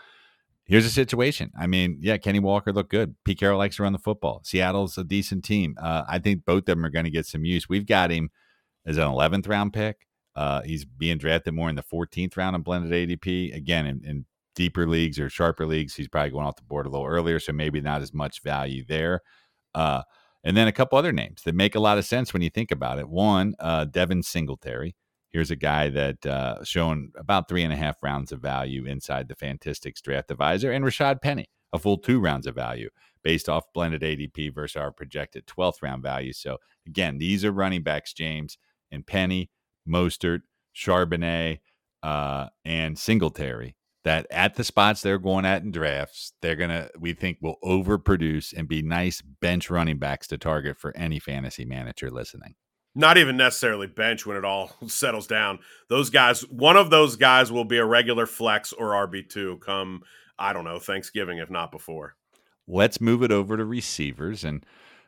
[0.67, 1.51] here's a situation.
[1.59, 3.15] I mean, yeah, Kenny Walker looked good.
[3.25, 4.41] Pete Carroll likes to run the football.
[4.45, 5.77] Seattle's a decent team.
[5.81, 7.69] Uh, I think both of them are going to get some use.
[7.69, 8.31] We've got him
[8.87, 10.07] as an 11th round pick.
[10.37, 13.55] Uh, he's being drafted more in the 14th round in blended ADP.
[13.55, 14.25] Again, in, in,
[14.57, 17.53] deeper leagues or sharper leagues, he's probably going off the board a little earlier, so
[17.53, 19.21] maybe not as much value there.
[19.75, 20.01] Uh,
[20.45, 22.71] and then a couple other names that make a lot of sense when you think
[22.71, 23.09] about it.
[23.09, 24.95] One, uh, Devin Singletary.
[25.35, 29.27] Here's a guy that uh, shown about three and a half rounds of value inside
[29.27, 32.89] the Fantistics draft advisor, and Rashaad Penny, a full two rounds of value
[33.25, 36.33] based off blended ADP versus our projected 12th round value.
[36.33, 38.59] So again, these are running backs, James
[38.93, 39.51] and Penny,
[39.89, 40.43] Mostert,
[40.73, 41.59] Charbonnet,
[42.05, 43.75] uh, and Singletary.
[44.05, 48.53] That at the spots they're going at in drafts, they're gonna we think will overproduce
[48.57, 52.55] and be nice bench running backs to target for any fantasy manager listening
[52.95, 55.59] not even necessarily bench when it all settles down.
[55.89, 60.03] Those guys, one of those guys will be a regular flex or RB2 come,
[60.39, 62.17] I don't know, Thanksgiving, if not before.
[62.67, 64.45] Let's move it over to receivers.
[64.45, 64.65] And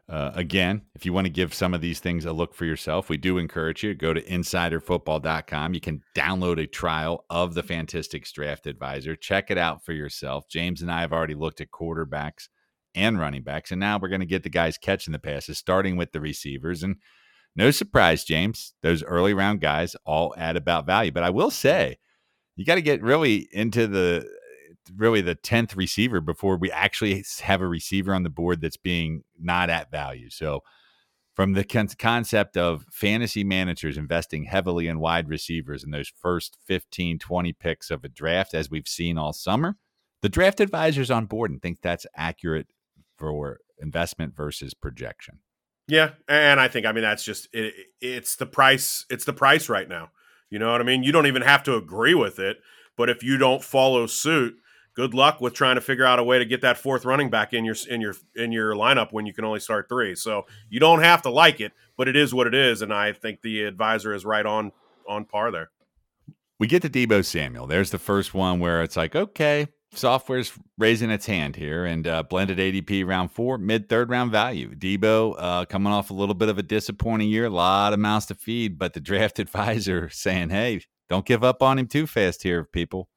[0.09, 3.09] uh, again, if you want to give some of these things a look for yourself,
[3.09, 5.75] we do encourage you to go to insiderfootball.com.
[5.75, 9.17] You can download a trial of the Fantistics Draft Advisor.
[9.17, 10.49] Check it out for yourself.
[10.49, 12.49] James and I have already looked at quarterbacks
[12.95, 15.97] and running backs, and now we're going to get the guys catching the passes, starting
[15.97, 16.83] with the receivers.
[16.83, 16.97] And
[17.57, 18.75] no surprise, James.
[18.83, 21.11] Those early round guys all add about value.
[21.11, 21.99] But I will say,
[22.55, 24.29] you got to get really into the
[24.95, 29.23] really the 10th receiver before we actually have a receiver on the board that's being
[29.41, 30.31] not at value.
[30.31, 30.61] So,
[31.35, 36.57] from the con- concept of fantasy managers investing heavily in wide receivers in those first
[36.67, 39.77] 15, 20 picks of a draft, as we've seen all summer,
[40.23, 42.69] the draft advisors on board and think that's accurate
[43.19, 45.41] for investment versus projection.
[45.89, 49.07] Yeah, and I think I mean that's just it, it's the price.
[49.09, 50.11] It's the price right now.
[50.51, 51.03] You know what I mean?
[51.03, 52.59] You don't even have to agree with it,
[52.97, 54.57] but if you don't follow suit,
[54.95, 57.53] good luck with trying to figure out a way to get that fourth running back
[57.53, 60.15] in your in your in your lineup when you can only start three.
[60.17, 63.13] So you don't have to like it, but it is what it is, and I
[63.13, 64.73] think the advisor is right on
[65.09, 65.71] on par there.
[66.59, 67.67] We get to Deebo Samuel.
[67.67, 72.23] There's the first one where it's like, okay, software's raising its hand here and uh,
[72.23, 74.75] blended ADP round four, mid third round value.
[74.75, 78.27] Deebo uh, coming off a little bit of a disappointing year, a lot of mouths
[78.27, 82.43] to feed, but the draft advisor saying, hey, don't give up on him too fast
[82.43, 83.09] here, people.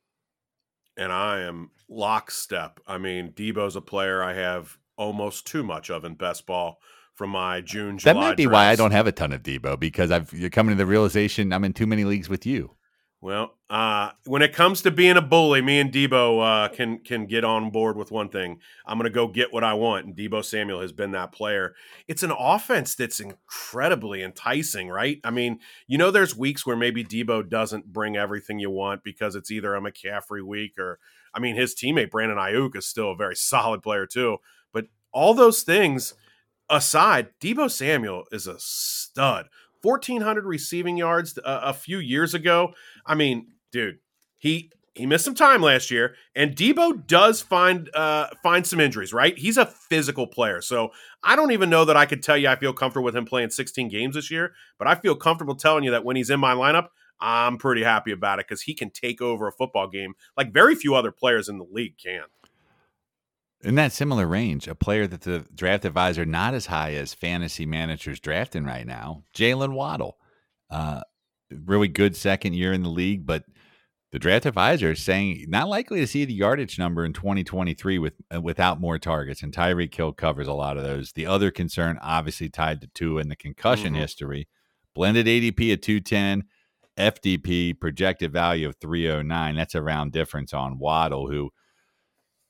[0.98, 2.80] And I am lockstep.
[2.86, 6.80] I mean, Deebo's a player I have almost too much of in best ball
[7.16, 8.14] from my June, July.
[8.14, 8.54] That might be drafts.
[8.54, 11.52] why I don't have a ton of Deebo because I've you're coming to the realization
[11.54, 12.76] I'm in too many leagues with you.
[13.22, 17.26] Well, uh, when it comes to being a bully, me and Deebo uh, can can
[17.26, 18.62] get on board with one thing.
[18.86, 21.76] I'm going to go get what I want, and Deebo Samuel has been that player.
[22.08, 25.20] It's an offense that's incredibly enticing, right?
[25.26, 29.36] I mean, you know, there's weeks where maybe Deebo doesn't bring everything you want because
[29.36, 30.98] it's either a McCaffrey week or,
[31.34, 34.38] I mean, his teammate Brandon Aiyuk is still a very solid player too.
[34.72, 36.14] But all those things
[36.70, 39.50] aside, Deebo Samuel is a stud.
[39.82, 42.74] 1,400 receiving yards a, uh, a few years ago.
[43.10, 44.00] I mean, dude,
[44.38, 49.12] he he missed some time last year, and Deebo does find uh, find some injuries.
[49.12, 50.92] Right, he's a physical player, so
[51.24, 53.50] I don't even know that I could tell you I feel comfortable with him playing
[53.50, 54.54] 16 games this year.
[54.78, 58.12] But I feel comfortable telling you that when he's in my lineup, I'm pretty happy
[58.12, 61.50] about it because he can take over a football game like very few other players
[61.50, 62.24] in the league can
[63.62, 67.66] in that similar range, a player that the draft advisor not as high as fantasy
[67.66, 70.18] managers drafting right now, Jaylen Waddle.
[70.70, 71.02] Uh,
[71.52, 73.44] really good second year in the league, but
[74.12, 78.14] the draft advisor is saying not likely to see the yardage number in 2023 with
[78.34, 79.44] uh, without more targets.
[79.44, 81.12] And Tyreek Hill covers a lot of those.
[81.12, 84.02] The other concern, obviously tied to Tua and the concussion mm-hmm.
[84.02, 84.48] history,
[84.96, 86.44] blended ADP at 210,
[86.98, 89.56] FDP projected value of 309.
[89.56, 91.52] That's a round difference on Waddle, who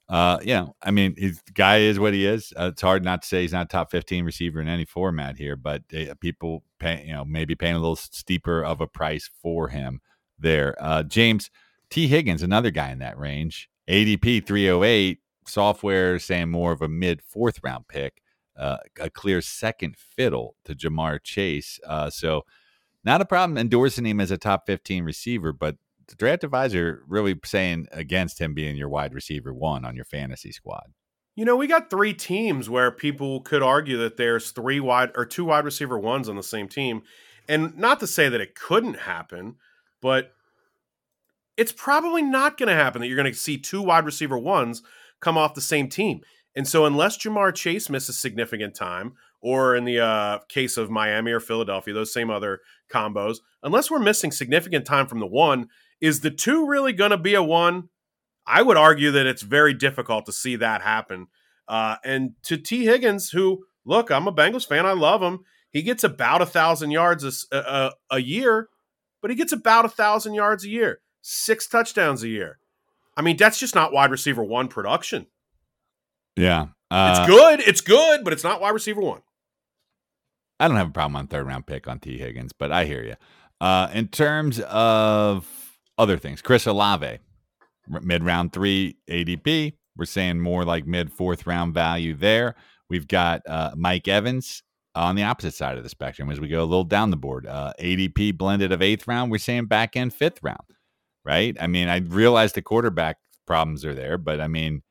[0.10, 1.16] Uh, know, I mean,
[1.54, 2.52] guy is what he is.
[2.60, 5.56] Uh, it's hard not to say he's not top 15 receiver in any format here,
[5.56, 9.68] but uh, people pay, you know, maybe paying a little steeper of a price for
[9.68, 10.02] him
[10.40, 10.76] there.
[10.80, 11.52] Uh, James
[11.92, 17.22] Tee Higgins, another guy in that range, ADP 308, software saying more of a mid
[17.22, 18.22] fourth round pick,
[18.58, 21.80] uh, a clear second fiddle to Ja'Marr Chase.
[21.86, 22.46] Uh, so,
[23.04, 25.78] not a problem endorsing him as a top 15 receiver, but
[26.10, 30.52] the draft advisor really saying against him being your wide receiver one on your fantasy
[30.52, 30.94] squad.
[31.36, 35.26] You know, we got three teams where people could argue that there's three wide or
[35.26, 37.04] two wide receiver ones on the same team.
[37.48, 39.56] And not to say that it couldn't happen,
[40.02, 40.34] but
[41.56, 44.84] it's probably not going to happen that you're going to see two wide receiver ones
[45.22, 46.22] come off the same team.
[46.56, 51.32] And so, unless Ja'Marr Chase misses significant time, or in the uh, case of Miami
[51.32, 52.60] or Philadelphia, those same other
[52.92, 55.70] combos, unless we're missing significant time from the one,
[56.02, 57.90] is the two really going to be a one?
[58.46, 61.28] I would argue that it's very difficult to see that happen.
[61.68, 64.86] Uh, and to Tee Higgins, who, look, I'm a Bengals fan.
[64.86, 65.42] I love him.
[65.72, 68.70] He gets about a thousand yards a, a, a year,
[69.22, 72.58] but he gets about a thousand yards a year, six touchdowns a year.
[73.16, 75.28] I mean, that's just not wide receiver one production.
[76.36, 76.68] Yeah.
[76.90, 77.60] Uh, it's good.
[77.60, 79.22] It's good, but it's not wide receiver one.
[80.60, 83.04] I don't have a problem on third round pick on Tee Higgins, but I hear
[83.04, 83.16] you.
[83.62, 85.46] Uh, in terms of
[86.00, 86.42] other things.
[86.42, 87.20] Chris Olave,
[87.88, 89.74] mid round three ADP.
[89.96, 92.56] We're saying more like mid fourth round value there.
[92.90, 94.64] We've got uh, Mike Evans
[94.96, 97.46] on the opposite side of the spectrum as we go a little down the board.
[97.46, 99.30] Uh, ADP blended of eighth round.
[99.30, 100.74] We're saying back end fifth round,
[101.24, 101.56] right?
[101.60, 104.82] I mean, I realize the quarterback problems are there, but I mean,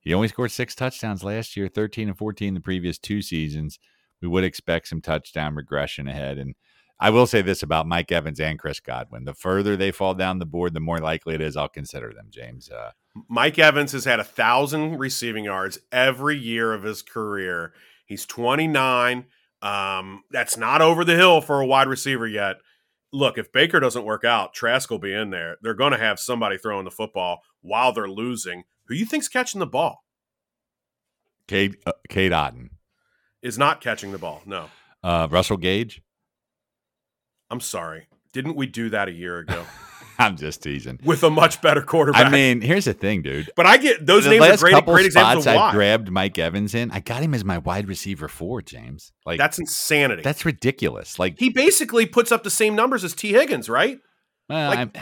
[0.00, 3.78] he only scored six touchdowns last year, 13 and 14 the previous two seasons.
[4.22, 6.38] We would expect some touchdown regression ahead.
[6.38, 6.54] And
[6.98, 10.38] I will say this about Mike Evans and Chris Godwin: the further they fall down
[10.38, 12.28] the board, the more likely it is I'll consider them.
[12.30, 12.92] James, uh,
[13.28, 17.72] Mike Evans has had a thousand receiving yards every year of his career.
[18.06, 19.26] He's 29.
[19.62, 22.56] Um, that's not over the hill for a wide receiver yet.
[23.12, 25.56] Look, if Baker doesn't work out, Trask will be in there.
[25.62, 28.64] They're going to have somebody throwing the football while they're losing.
[28.86, 30.04] Who you think's catching the ball?
[31.48, 32.70] Kate uh, Cade Otton
[33.42, 34.42] is not catching the ball.
[34.44, 34.68] No.
[35.02, 36.02] Uh, Russell Gage.
[37.50, 38.08] I'm sorry.
[38.32, 39.64] Didn't we do that a year ago?
[40.18, 40.98] I'm just teasing.
[41.04, 42.26] With a much better quarterback.
[42.26, 43.50] I mean, here's the thing, dude.
[43.54, 45.58] But I get those the names are great, couple great examples spots.
[45.58, 46.90] I grabbed Mike Evans in.
[46.90, 49.12] I got him as my wide receiver four, James.
[49.26, 50.22] Like that's insanity.
[50.22, 51.18] That's ridiculous.
[51.18, 53.98] Like he basically puts up the same numbers as Tee Higgins, right?
[54.48, 54.96] Well, like,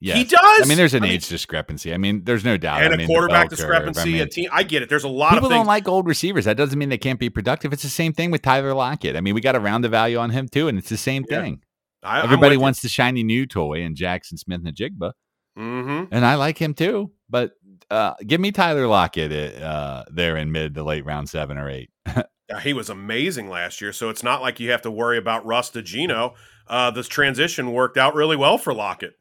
[0.00, 0.16] Yes.
[0.16, 0.60] He does.
[0.62, 1.92] I mean, there's an I age mean, discrepancy.
[1.92, 2.82] I mean, there's no doubt.
[2.82, 4.00] And I mean, a quarterback discrepancy.
[4.00, 4.48] I mean, a team.
[4.52, 4.88] I get it.
[4.88, 6.44] There's a lot people of don't like old receivers.
[6.44, 7.72] That doesn't mean they can't be productive.
[7.72, 9.16] It's the same thing with Tyler Lockett.
[9.16, 11.24] I mean, we got to round the value on him too, and it's the same
[11.28, 11.42] yeah.
[11.42, 11.62] thing.
[12.02, 15.12] I, Everybody wants the shiny new toy and Jaxon Smith-Njigba,
[15.58, 16.04] mm-hmm.
[16.12, 17.10] and I like him too.
[17.28, 17.52] But
[17.90, 21.90] uh, give me Tyler Lockett uh, there in mid to late round seven or eight.
[22.06, 25.44] yeah, he was amazing last year, so it's not like you have to worry about
[25.46, 26.34] Russ to Geno.
[26.66, 29.14] Uh, this transition worked out really well for Lockett.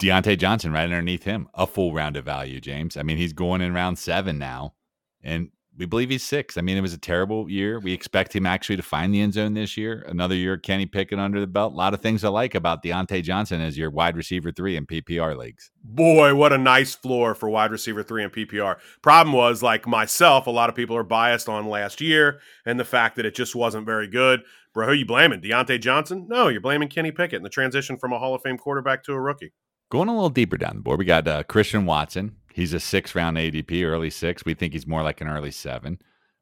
[0.00, 2.96] Diontae Johnson right underneath him, a full round of value, James.
[2.96, 4.74] I mean, he's going in round seven now,
[5.22, 6.58] and we believe he's six.
[6.58, 7.80] I mean, it was a terrible year.
[7.80, 10.04] We expect him actually to find the end zone this year.
[10.06, 11.72] Another year, Kenny Pickett under the belt.
[11.72, 14.84] A lot of things I like about Diontae Johnson as your wide receiver three in
[14.84, 15.70] PPR leagues.
[15.82, 18.76] Boy, what a nice floor for wide receiver three in PPR.
[19.00, 22.84] Problem was, like myself, a lot of people are biased on last year and the
[22.84, 24.42] fact that it just wasn't very good.
[24.74, 25.40] Bro, who you blaming?
[25.40, 26.26] Diontae Johnson?
[26.28, 29.14] No, you're blaming Kenny Pickett and the transition from a Hall of Fame quarterback to
[29.14, 29.54] a rookie.
[29.90, 32.36] Going a little deeper down the board, we got uh, Christian Watson.
[32.60, 34.44] He's a six round ADP, early six.
[34.44, 35.98] We think he's more like an early seven.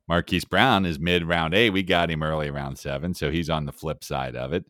[0.08, 1.70] Marquise Brown is mid round eight.
[1.70, 4.64] We got him early round seven, so he's on the flip side of it.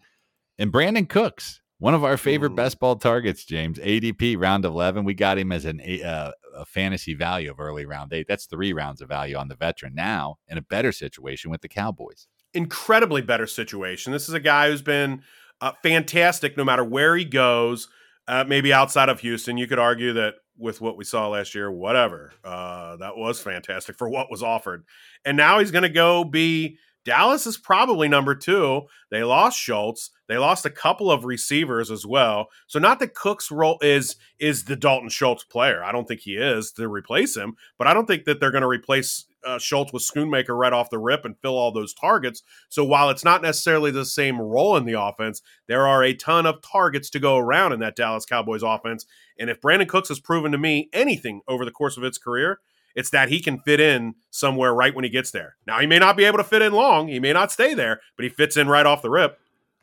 [0.58, 2.56] And Brandin Cooks, one of our favorite Ooh.
[2.56, 5.06] best ball targets, James, ADP round 11.
[5.06, 8.26] We got him as an, uh, a fantasy value of early round eight.
[8.28, 11.68] That's three rounds of value on the veteran now in a better situation with the
[11.68, 12.26] Cowboys.
[12.52, 14.12] Incredibly better situation.
[14.12, 15.22] This is a guy who's been
[15.62, 17.88] uh, fantastic no matter where he goes
[18.28, 21.71] uh, maybe outside of Houston, you could argue that with what we saw last year,
[21.71, 24.85] whatever, uh, that was fantastic for what was offered.
[25.25, 28.83] And now he's going to go be Dallas is probably number two.
[29.11, 30.11] They lost Schultz.
[30.29, 32.49] They lost a couple of receivers as well.
[32.66, 35.83] So not that Cook's role is is the Dalton Schultz player.
[35.83, 38.61] I don't think he is to replace him, but I don't think that they're going
[38.61, 42.43] to replace uh, Schultz with Schoonmaker right off the rip and fill all those targets.
[42.68, 46.45] So while it's not necessarily the same role in the offense, there are a ton
[46.45, 49.07] of targets to go around in that Dallas Cowboys offense.
[49.39, 52.61] And if Brandin Cooks has proven to me anything over the course of its career,
[52.99, 55.55] it's that he can fit in somewhere right when he gets there.
[55.68, 57.07] Now, he may not be able to fit in long.
[57.07, 59.38] He may not stay there, but he fits in right off the rip.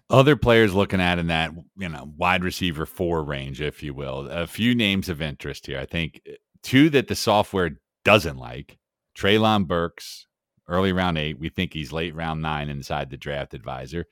[0.10, 4.28] Other players looking at in that, you know, wide receiver four range, if you will.
[4.30, 5.80] A few names of interest here.
[5.80, 8.78] I think eh, two that the software doesn't like.
[9.18, 10.28] Treylon Burks,
[10.68, 11.40] early round eight.
[11.40, 14.08] We think he's late round nine inside the draft advisor.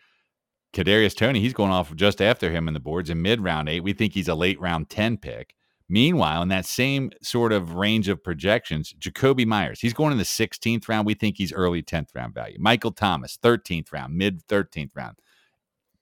[0.74, 3.84] Kadarius Toney, he's going off just after him in the boards in mid round eight.
[3.84, 5.56] We think he's a late round 10 pick.
[5.90, 10.24] Meanwhile, in that same sort of range of projections, Jakobi Meyers, he's going in the
[10.24, 11.06] 16th round.
[11.06, 12.58] We think he's early 10th round value.
[12.60, 15.18] Michael Thomas, 13th round, mid 13th round.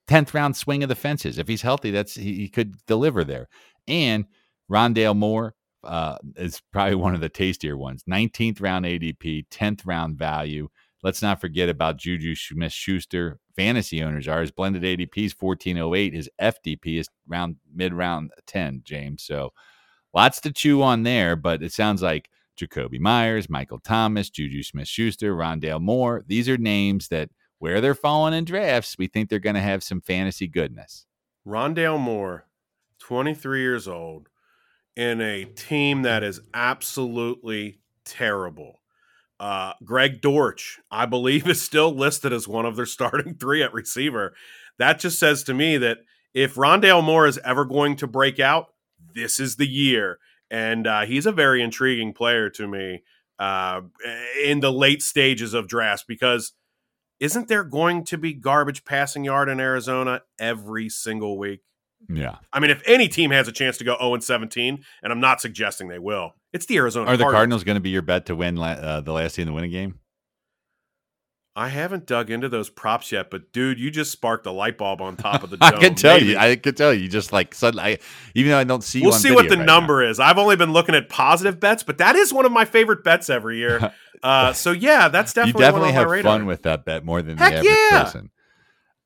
[0.08, 1.38] 10th round swing of the fences.
[1.38, 3.48] If he's healthy, that's he, he could deliver there.
[3.88, 4.26] And
[4.70, 5.54] Rondale Moore
[5.84, 8.04] uh, is probably one of the tastier ones.
[8.08, 10.68] 19th round ADP, 10th round value.
[11.02, 13.40] Let's not forget about Juju Smith Schuster.
[13.56, 16.14] Fantasy owners are his blended ADP is 1408.
[16.14, 19.24] His FDP is round mid round 10, James.
[19.24, 19.52] So
[20.14, 24.88] lots to chew on there, but it sounds like Jakobi Meyers, Michael Thomas, Juju Smith
[24.88, 26.22] Schuster, Rondale Moore.
[26.26, 27.30] These are names that
[27.62, 31.06] where they're falling in drafts, we think they're going to have some fantasy goodness.
[31.46, 32.46] Rondale Moore,
[32.98, 34.28] 23 years old,
[34.96, 38.80] in a team that is absolutely terrible.
[39.38, 43.72] Uh, Greg Dortch, I believe, is still listed as one of their starting three at
[43.72, 44.34] receiver.
[44.78, 45.98] That just says to me that
[46.34, 48.71] if Rondale Moore is ever going to break out,
[49.14, 50.18] this is the year.
[50.50, 53.02] And uh, he's a very intriguing player to me
[53.38, 53.80] uh,
[54.44, 56.52] in the late stages of drafts because
[57.20, 61.60] isn't there going to be garbage passing yard in Arizona every single week?
[62.08, 62.36] Yeah.
[62.52, 65.20] I mean, if any team has a chance to go 0 and 17, and I'm
[65.20, 67.38] not suggesting they will, it's the Arizona Are the Cardinals.
[67.38, 69.68] Cardinals going to be your bet to win uh, the last team to win a
[69.68, 70.00] game?
[71.54, 75.02] I haven't dug into those props yet, but dude, you just sparked a light bulb
[75.02, 75.74] on top of the dome.
[75.74, 76.30] I can tell Maybe.
[76.30, 76.38] you.
[76.38, 77.02] I can tell you.
[77.02, 77.98] You just like suddenly, I,
[78.34, 79.00] even though I don't see.
[79.00, 80.18] you We'll see what the right number is.
[80.18, 83.28] I've only been looking at positive bets, but that is one of my favorite bets
[83.30, 83.92] every year.
[84.22, 87.50] Uh, so yeah, that's definitely you definitely have fun with that bet more than Heck
[87.50, 88.04] the average yeah.
[88.04, 88.30] person.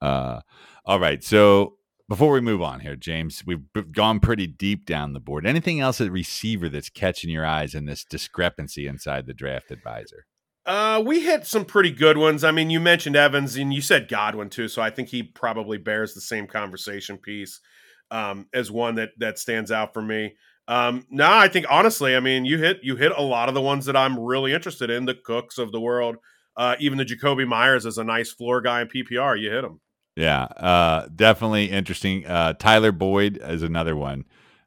[0.02, 0.40] Uh,
[0.84, 1.24] all right.
[1.24, 1.76] So
[2.06, 5.46] before we move on here, James, we've gone pretty deep down the board.
[5.46, 10.26] Anything else at receiver that's catching your eyes in this discrepancy inside the draft advisor?
[10.66, 12.42] Uh, we hit some pretty good ones.
[12.42, 15.78] I mean, you mentioned Evans and you said Godwin too, so I think he probably
[15.78, 17.60] bears the same conversation piece
[18.10, 20.34] um, as one that that stands out for me.
[20.68, 23.62] Um, no, I think honestly, I mean, you hit you hit a lot of the
[23.62, 26.16] ones that I'm really interested in, the Cooks of the world.
[26.56, 29.40] Uh, even the Jakobi Meyers is a nice floor guy in PPR.
[29.40, 29.80] You hit him.
[30.16, 32.26] Yeah, uh, definitely interesting.
[32.26, 34.24] Uh, Tyler Boyd is another one.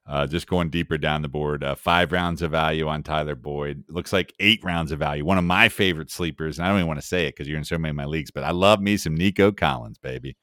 [0.09, 3.83] Uh, just going deeper down the board, uh, five rounds of value on Tyler Boyd.
[3.89, 5.23] Looks like eight rounds of value.
[5.23, 7.59] One of my favorite sleepers, and I don't even want to say it because you're
[7.59, 10.35] in so many of my leagues, but I love me some Nico Collins, baby.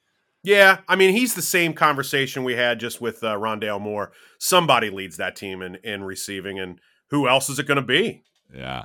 [0.45, 4.12] Yeah, I mean, he's the same conversation we had just with uh, Rondale Moore.
[4.39, 8.23] Somebody leads that team in in receiving, and who else is it going to be?
[8.55, 8.85] Yeah.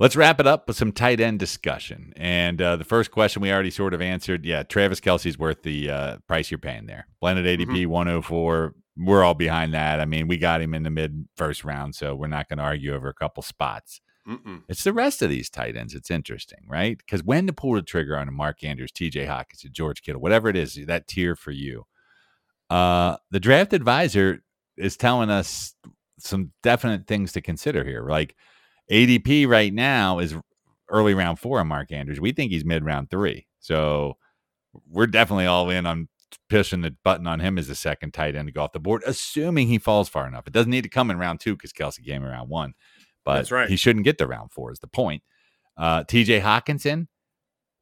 [0.00, 2.14] Let's wrap it up with some tight end discussion.
[2.16, 4.46] And uh, the first question we already sort of answered.
[4.46, 7.06] Yeah, Travis Kelce's worth the uh, price you're paying there.
[7.20, 8.74] Blended ADP 104.
[9.02, 10.00] We're all behind that.
[10.00, 12.64] I mean, we got him in the mid first round, so we're not going to
[12.64, 14.00] argue over a couple spots.
[14.28, 14.62] Mm-mm.
[14.68, 15.94] It's the rest of these tight ends.
[15.94, 16.98] It's interesting, right?
[16.98, 20.20] Because when to pull the trigger on a Mark Andrews, TJ Hockenson, a George Kittle,
[20.20, 21.86] whatever it is, that tier for you.
[22.68, 24.42] Uh, the draft advisor
[24.76, 25.74] is telling us
[26.18, 28.06] some definite things to consider here.
[28.08, 28.36] Like
[28.90, 30.36] ADP right now is
[30.88, 32.20] early round four on Mark Andrews.
[32.20, 33.46] We think he's mid round three.
[33.58, 34.16] So
[34.88, 36.08] we're definitely all in on
[36.48, 39.02] pushing the button on him as the second tight end to go off the board,
[39.06, 40.46] assuming he falls far enough.
[40.46, 42.74] It doesn't need to come in round two because Kelce came in round one.
[43.24, 43.68] But That's right.
[43.68, 45.22] he shouldn't get to round four, is the point.
[45.76, 47.08] Uh, TJ Hockenson,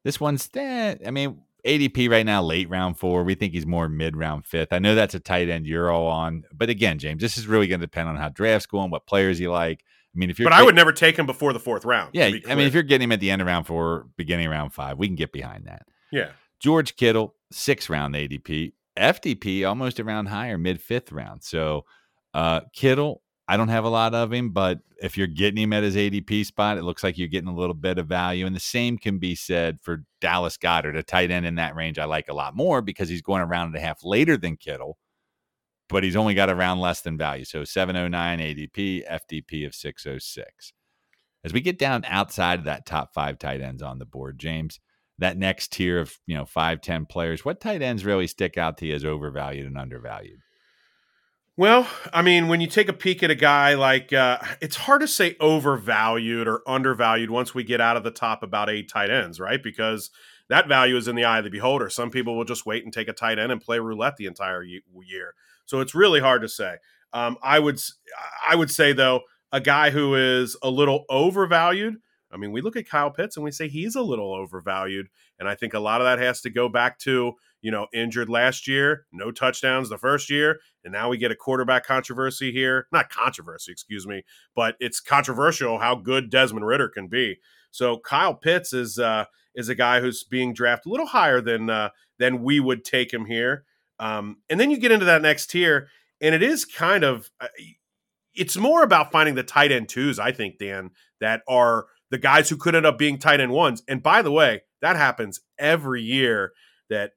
[0.04, 3.24] this one's, eh, I mean, ADP right now, late round four.
[3.24, 4.72] We think he's more mid round fifth.
[4.72, 6.44] I know that's a tight end you're all on.
[6.52, 9.06] But again, James, this is really going to depend on how drafts go and what
[9.06, 9.84] players you like.
[10.14, 12.10] I mean, if you're But I would never take him before the fourth round.
[12.14, 14.52] yeah, I mean, if you're getting him at the end of round four, beginning of
[14.52, 15.86] round five, we can get behind that.
[16.10, 16.30] yeah,
[16.60, 18.72] George Kittle, six round ADP.
[18.98, 21.42] FDP almost around higher, mid fifth round.
[21.42, 21.84] So
[22.34, 25.84] uh Kittle, I don't have a lot of him, but if you're getting him at
[25.84, 28.44] his ADP spot, it looks like you're getting a little bit of value.
[28.44, 31.98] And the same can be said for Dallas Goedert, a tight end in that range
[31.98, 34.56] I like a lot more because he's going a round and a half later than
[34.56, 34.98] Kittle,
[35.88, 37.44] but he's only got a round less than value.
[37.44, 40.72] So 709 ADP, FDP of 606.
[41.44, 44.80] As we get down outside of that top five tight ends on the board, James,
[45.18, 48.78] that next tier of you know five ten players what tight ends really stick out
[48.78, 50.40] to you as overvalued and undervalued
[51.56, 55.00] Well, I mean, when you take a peek at a guy like, uh, it's hard
[55.00, 59.10] to say overvalued or undervalued once we get out of the top about eight tight
[59.10, 59.60] ends, right?
[59.60, 60.10] Because
[60.48, 61.90] that value is in the eye of the beholder.
[61.90, 64.62] Some people will just wait and take a tight end and play roulette the entire
[64.62, 65.34] year.
[65.66, 66.76] So it's really hard to say.
[67.12, 67.80] Um, I would,
[68.48, 71.96] I would say though, a guy who is a little overvalued.
[72.30, 75.08] I mean, we look at Kyle Pitts and we say he's a little overvalued,
[75.38, 78.28] and I think a lot of that has to go back to you know, injured
[78.28, 82.86] last year, no touchdowns the first year, and now we get a quarterback controversy here.
[82.92, 84.24] Not controversy, excuse me,
[84.54, 87.38] but it's controversial how good Desmond Ridder can be.
[87.70, 89.24] So Kyle Pitts is uh,
[89.54, 93.12] is a guy who's being drafted a little higher than uh, than we would take
[93.12, 93.64] him here.
[93.98, 95.88] Um, and then you get into that next tier,
[96.20, 97.48] and it is kind of uh,
[98.34, 102.48] it's more about finding the tight end twos, I think, Dan, that are the guys
[102.48, 103.82] who could end up being tight end ones.
[103.88, 106.52] And by the way, that happens every year
[106.88, 107.12] that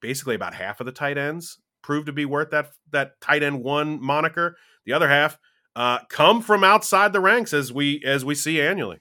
[0.00, 3.62] basically about half of the tight ends prove to be worth that that tight end
[3.62, 4.56] one moniker.
[4.86, 5.38] The other half
[5.76, 8.98] uh, come from outside the ranks as we as we see annually.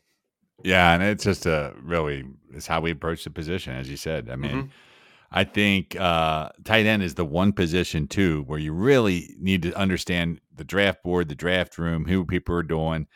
[0.63, 2.23] Yeah, and it's just a really
[2.53, 4.29] it's how we approach the position, as you said.
[4.29, 4.67] I mean, mm-hmm.
[5.31, 9.73] I think uh, tight end is the one position too where you really need to
[9.73, 13.07] understand the draft board, the draft room, who people are doing.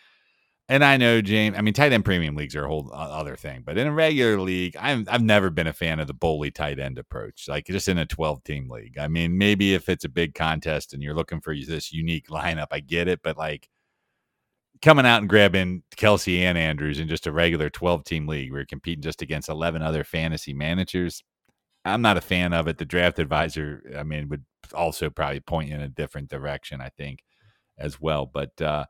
[0.70, 1.56] And I know James.
[1.58, 4.40] I mean, tight end premium leagues are a whole other thing, but in a regular
[4.40, 7.48] league, I've I've never been a fan of the bully tight end approach.
[7.48, 8.98] Like just in a twelve team league.
[8.98, 12.68] I mean, maybe if it's a big contest and you're looking for this unique lineup,
[12.72, 13.22] I get it.
[13.24, 13.70] But like
[14.82, 18.60] coming out and grabbing Kelce and Andrews in just a regular twelve team league where
[18.60, 21.24] you're competing just against eleven other fantasy managers,
[21.86, 22.78] I'm not a fan of it.
[22.78, 24.44] The draft advisor, I mean, would
[24.74, 27.24] also probably point you in a different direction, I think,
[27.78, 28.26] as well.
[28.26, 28.86] But uh,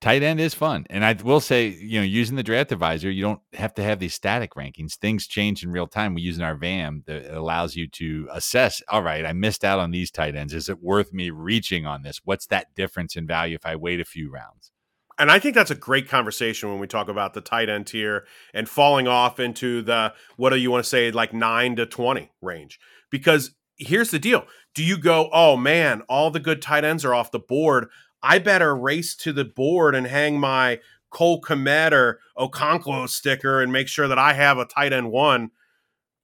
[0.00, 0.86] tight end is fun.
[0.90, 3.98] And I will say, you know, using the draft advisor, you don't have to have
[3.98, 4.94] these static rankings.
[4.94, 6.14] Things change in real time.
[6.14, 9.78] We use in our VAM that allows you to assess, all right, I missed out
[9.78, 10.54] on these tight ends.
[10.54, 12.20] Is it worth me reaching on this?
[12.24, 14.70] What's that difference in value if I wait a few rounds?
[15.18, 18.24] and I think that's a great conversation when we talk about the tight end tier
[18.54, 22.30] and falling off into the what do you want to say like 9 to 20
[22.40, 22.78] range
[23.10, 27.14] because here's the deal do you go oh man all the good tight ends are
[27.14, 27.88] off the board
[28.22, 33.72] I better race to the board and hang my Cole Kmet or Okonkwo sticker and
[33.72, 35.50] make sure that I have a tight end one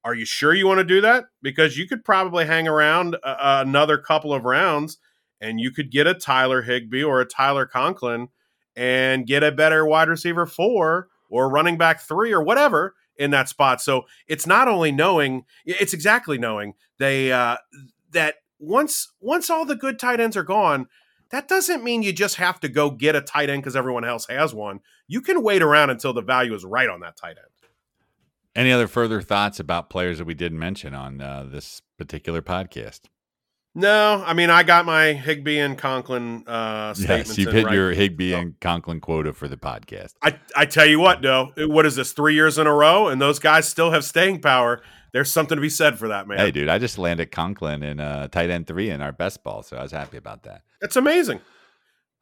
[0.04, 3.96] are you sure you want to do that because you could probably hang around another
[3.96, 4.98] couple of rounds
[5.40, 8.28] and you could get a Tyler Higbee or a Tyler Conklin
[8.76, 13.48] and get a better wide receiver four or running back three or whatever in that
[13.48, 13.80] spot.
[13.80, 17.56] So it's not only knowing, it's exactly knowing they uh,
[18.12, 20.86] that once once all the good tight ends are gone,
[21.34, 24.26] that doesn't mean you just have to go get a tight end because everyone else
[24.28, 24.80] has one.
[25.08, 27.70] You can wait around until the value is right on that tight end.
[28.54, 33.00] Any other further thoughts about players that we didn't mention on uh, this particular podcast?
[33.74, 37.30] No, I mean I got my Higbee and Conklin uh, statements.
[37.30, 37.74] Yes, you've hit right.
[37.74, 38.38] your Higbee so.
[38.38, 40.14] and Conklin quota for the podcast.
[40.22, 43.20] I I tell you what, though, what is this three years in a row, and
[43.20, 44.80] those guys still have staying power.
[45.14, 46.38] There's something to be said for that, man.
[46.38, 49.62] Hey, dude, I just landed Conklin in uh, tight end three in our best ball,
[49.62, 50.62] so I was happy about that.
[50.80, 51.40] That's amazing.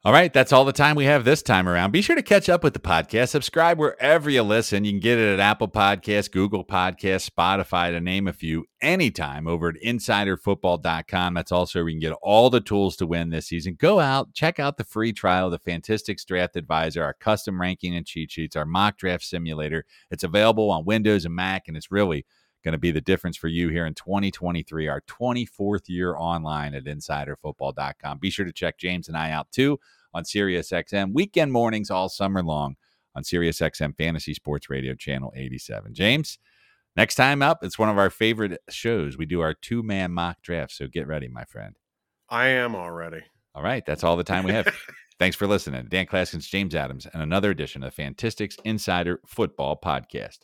[0.05, 1.89] All right, that's all the time we have this time around.
[1.89, 3.29] Be sure to catch up with the podcast.
[3.29, 4.83] Subscribe wherever you listen.
[4.83, 9.47] You can get it at Apple Podcasts, Google Podcasts, Spotify, to name a few, anytime
[9.47, 11.33] over at insiderfootball.com.
[11.33, 13.75] That's also where you can get all the tools to win this season.
[13.79, 17.95] Go out, check out the free trial of the Fantistics Draft Advisor, our custom ranking
[17.95, 19.83] and cheat sheets, our mock draft simulator.
[20.11, 22.25] It's available on Windows and Mac, and it's really
[22.63, 26.85] going to be the difference for you here in 2023, our 24th year online at
[26.85, 28.19] insiderfootball.com.
[28.19, 29.79] Be sure to check James and I out too
[30.13, 32.75] on SiriusXM weekend mornings all summer long
[33.15, 35.93] on SiriusXM Fantasy Sports Radio Channel 87.
[35.93, 36.39] James,
[36.95, 39.17] next time up, it's one of our favorite shows.
[39.17, 40.71] We do our two man mock draft.
[40.71, 41.77] So get ready, my friend.
[42.29, 43.21] I am already.
[43.55, 43.85] All right.
[43.85, 44.67] That's all the time we have.
[45.19, 45.85] Thanks for listening.
[45.89, 50.39] Dan Clasgens, James Adams, and another edition of Fantistics Insider Football Podcast.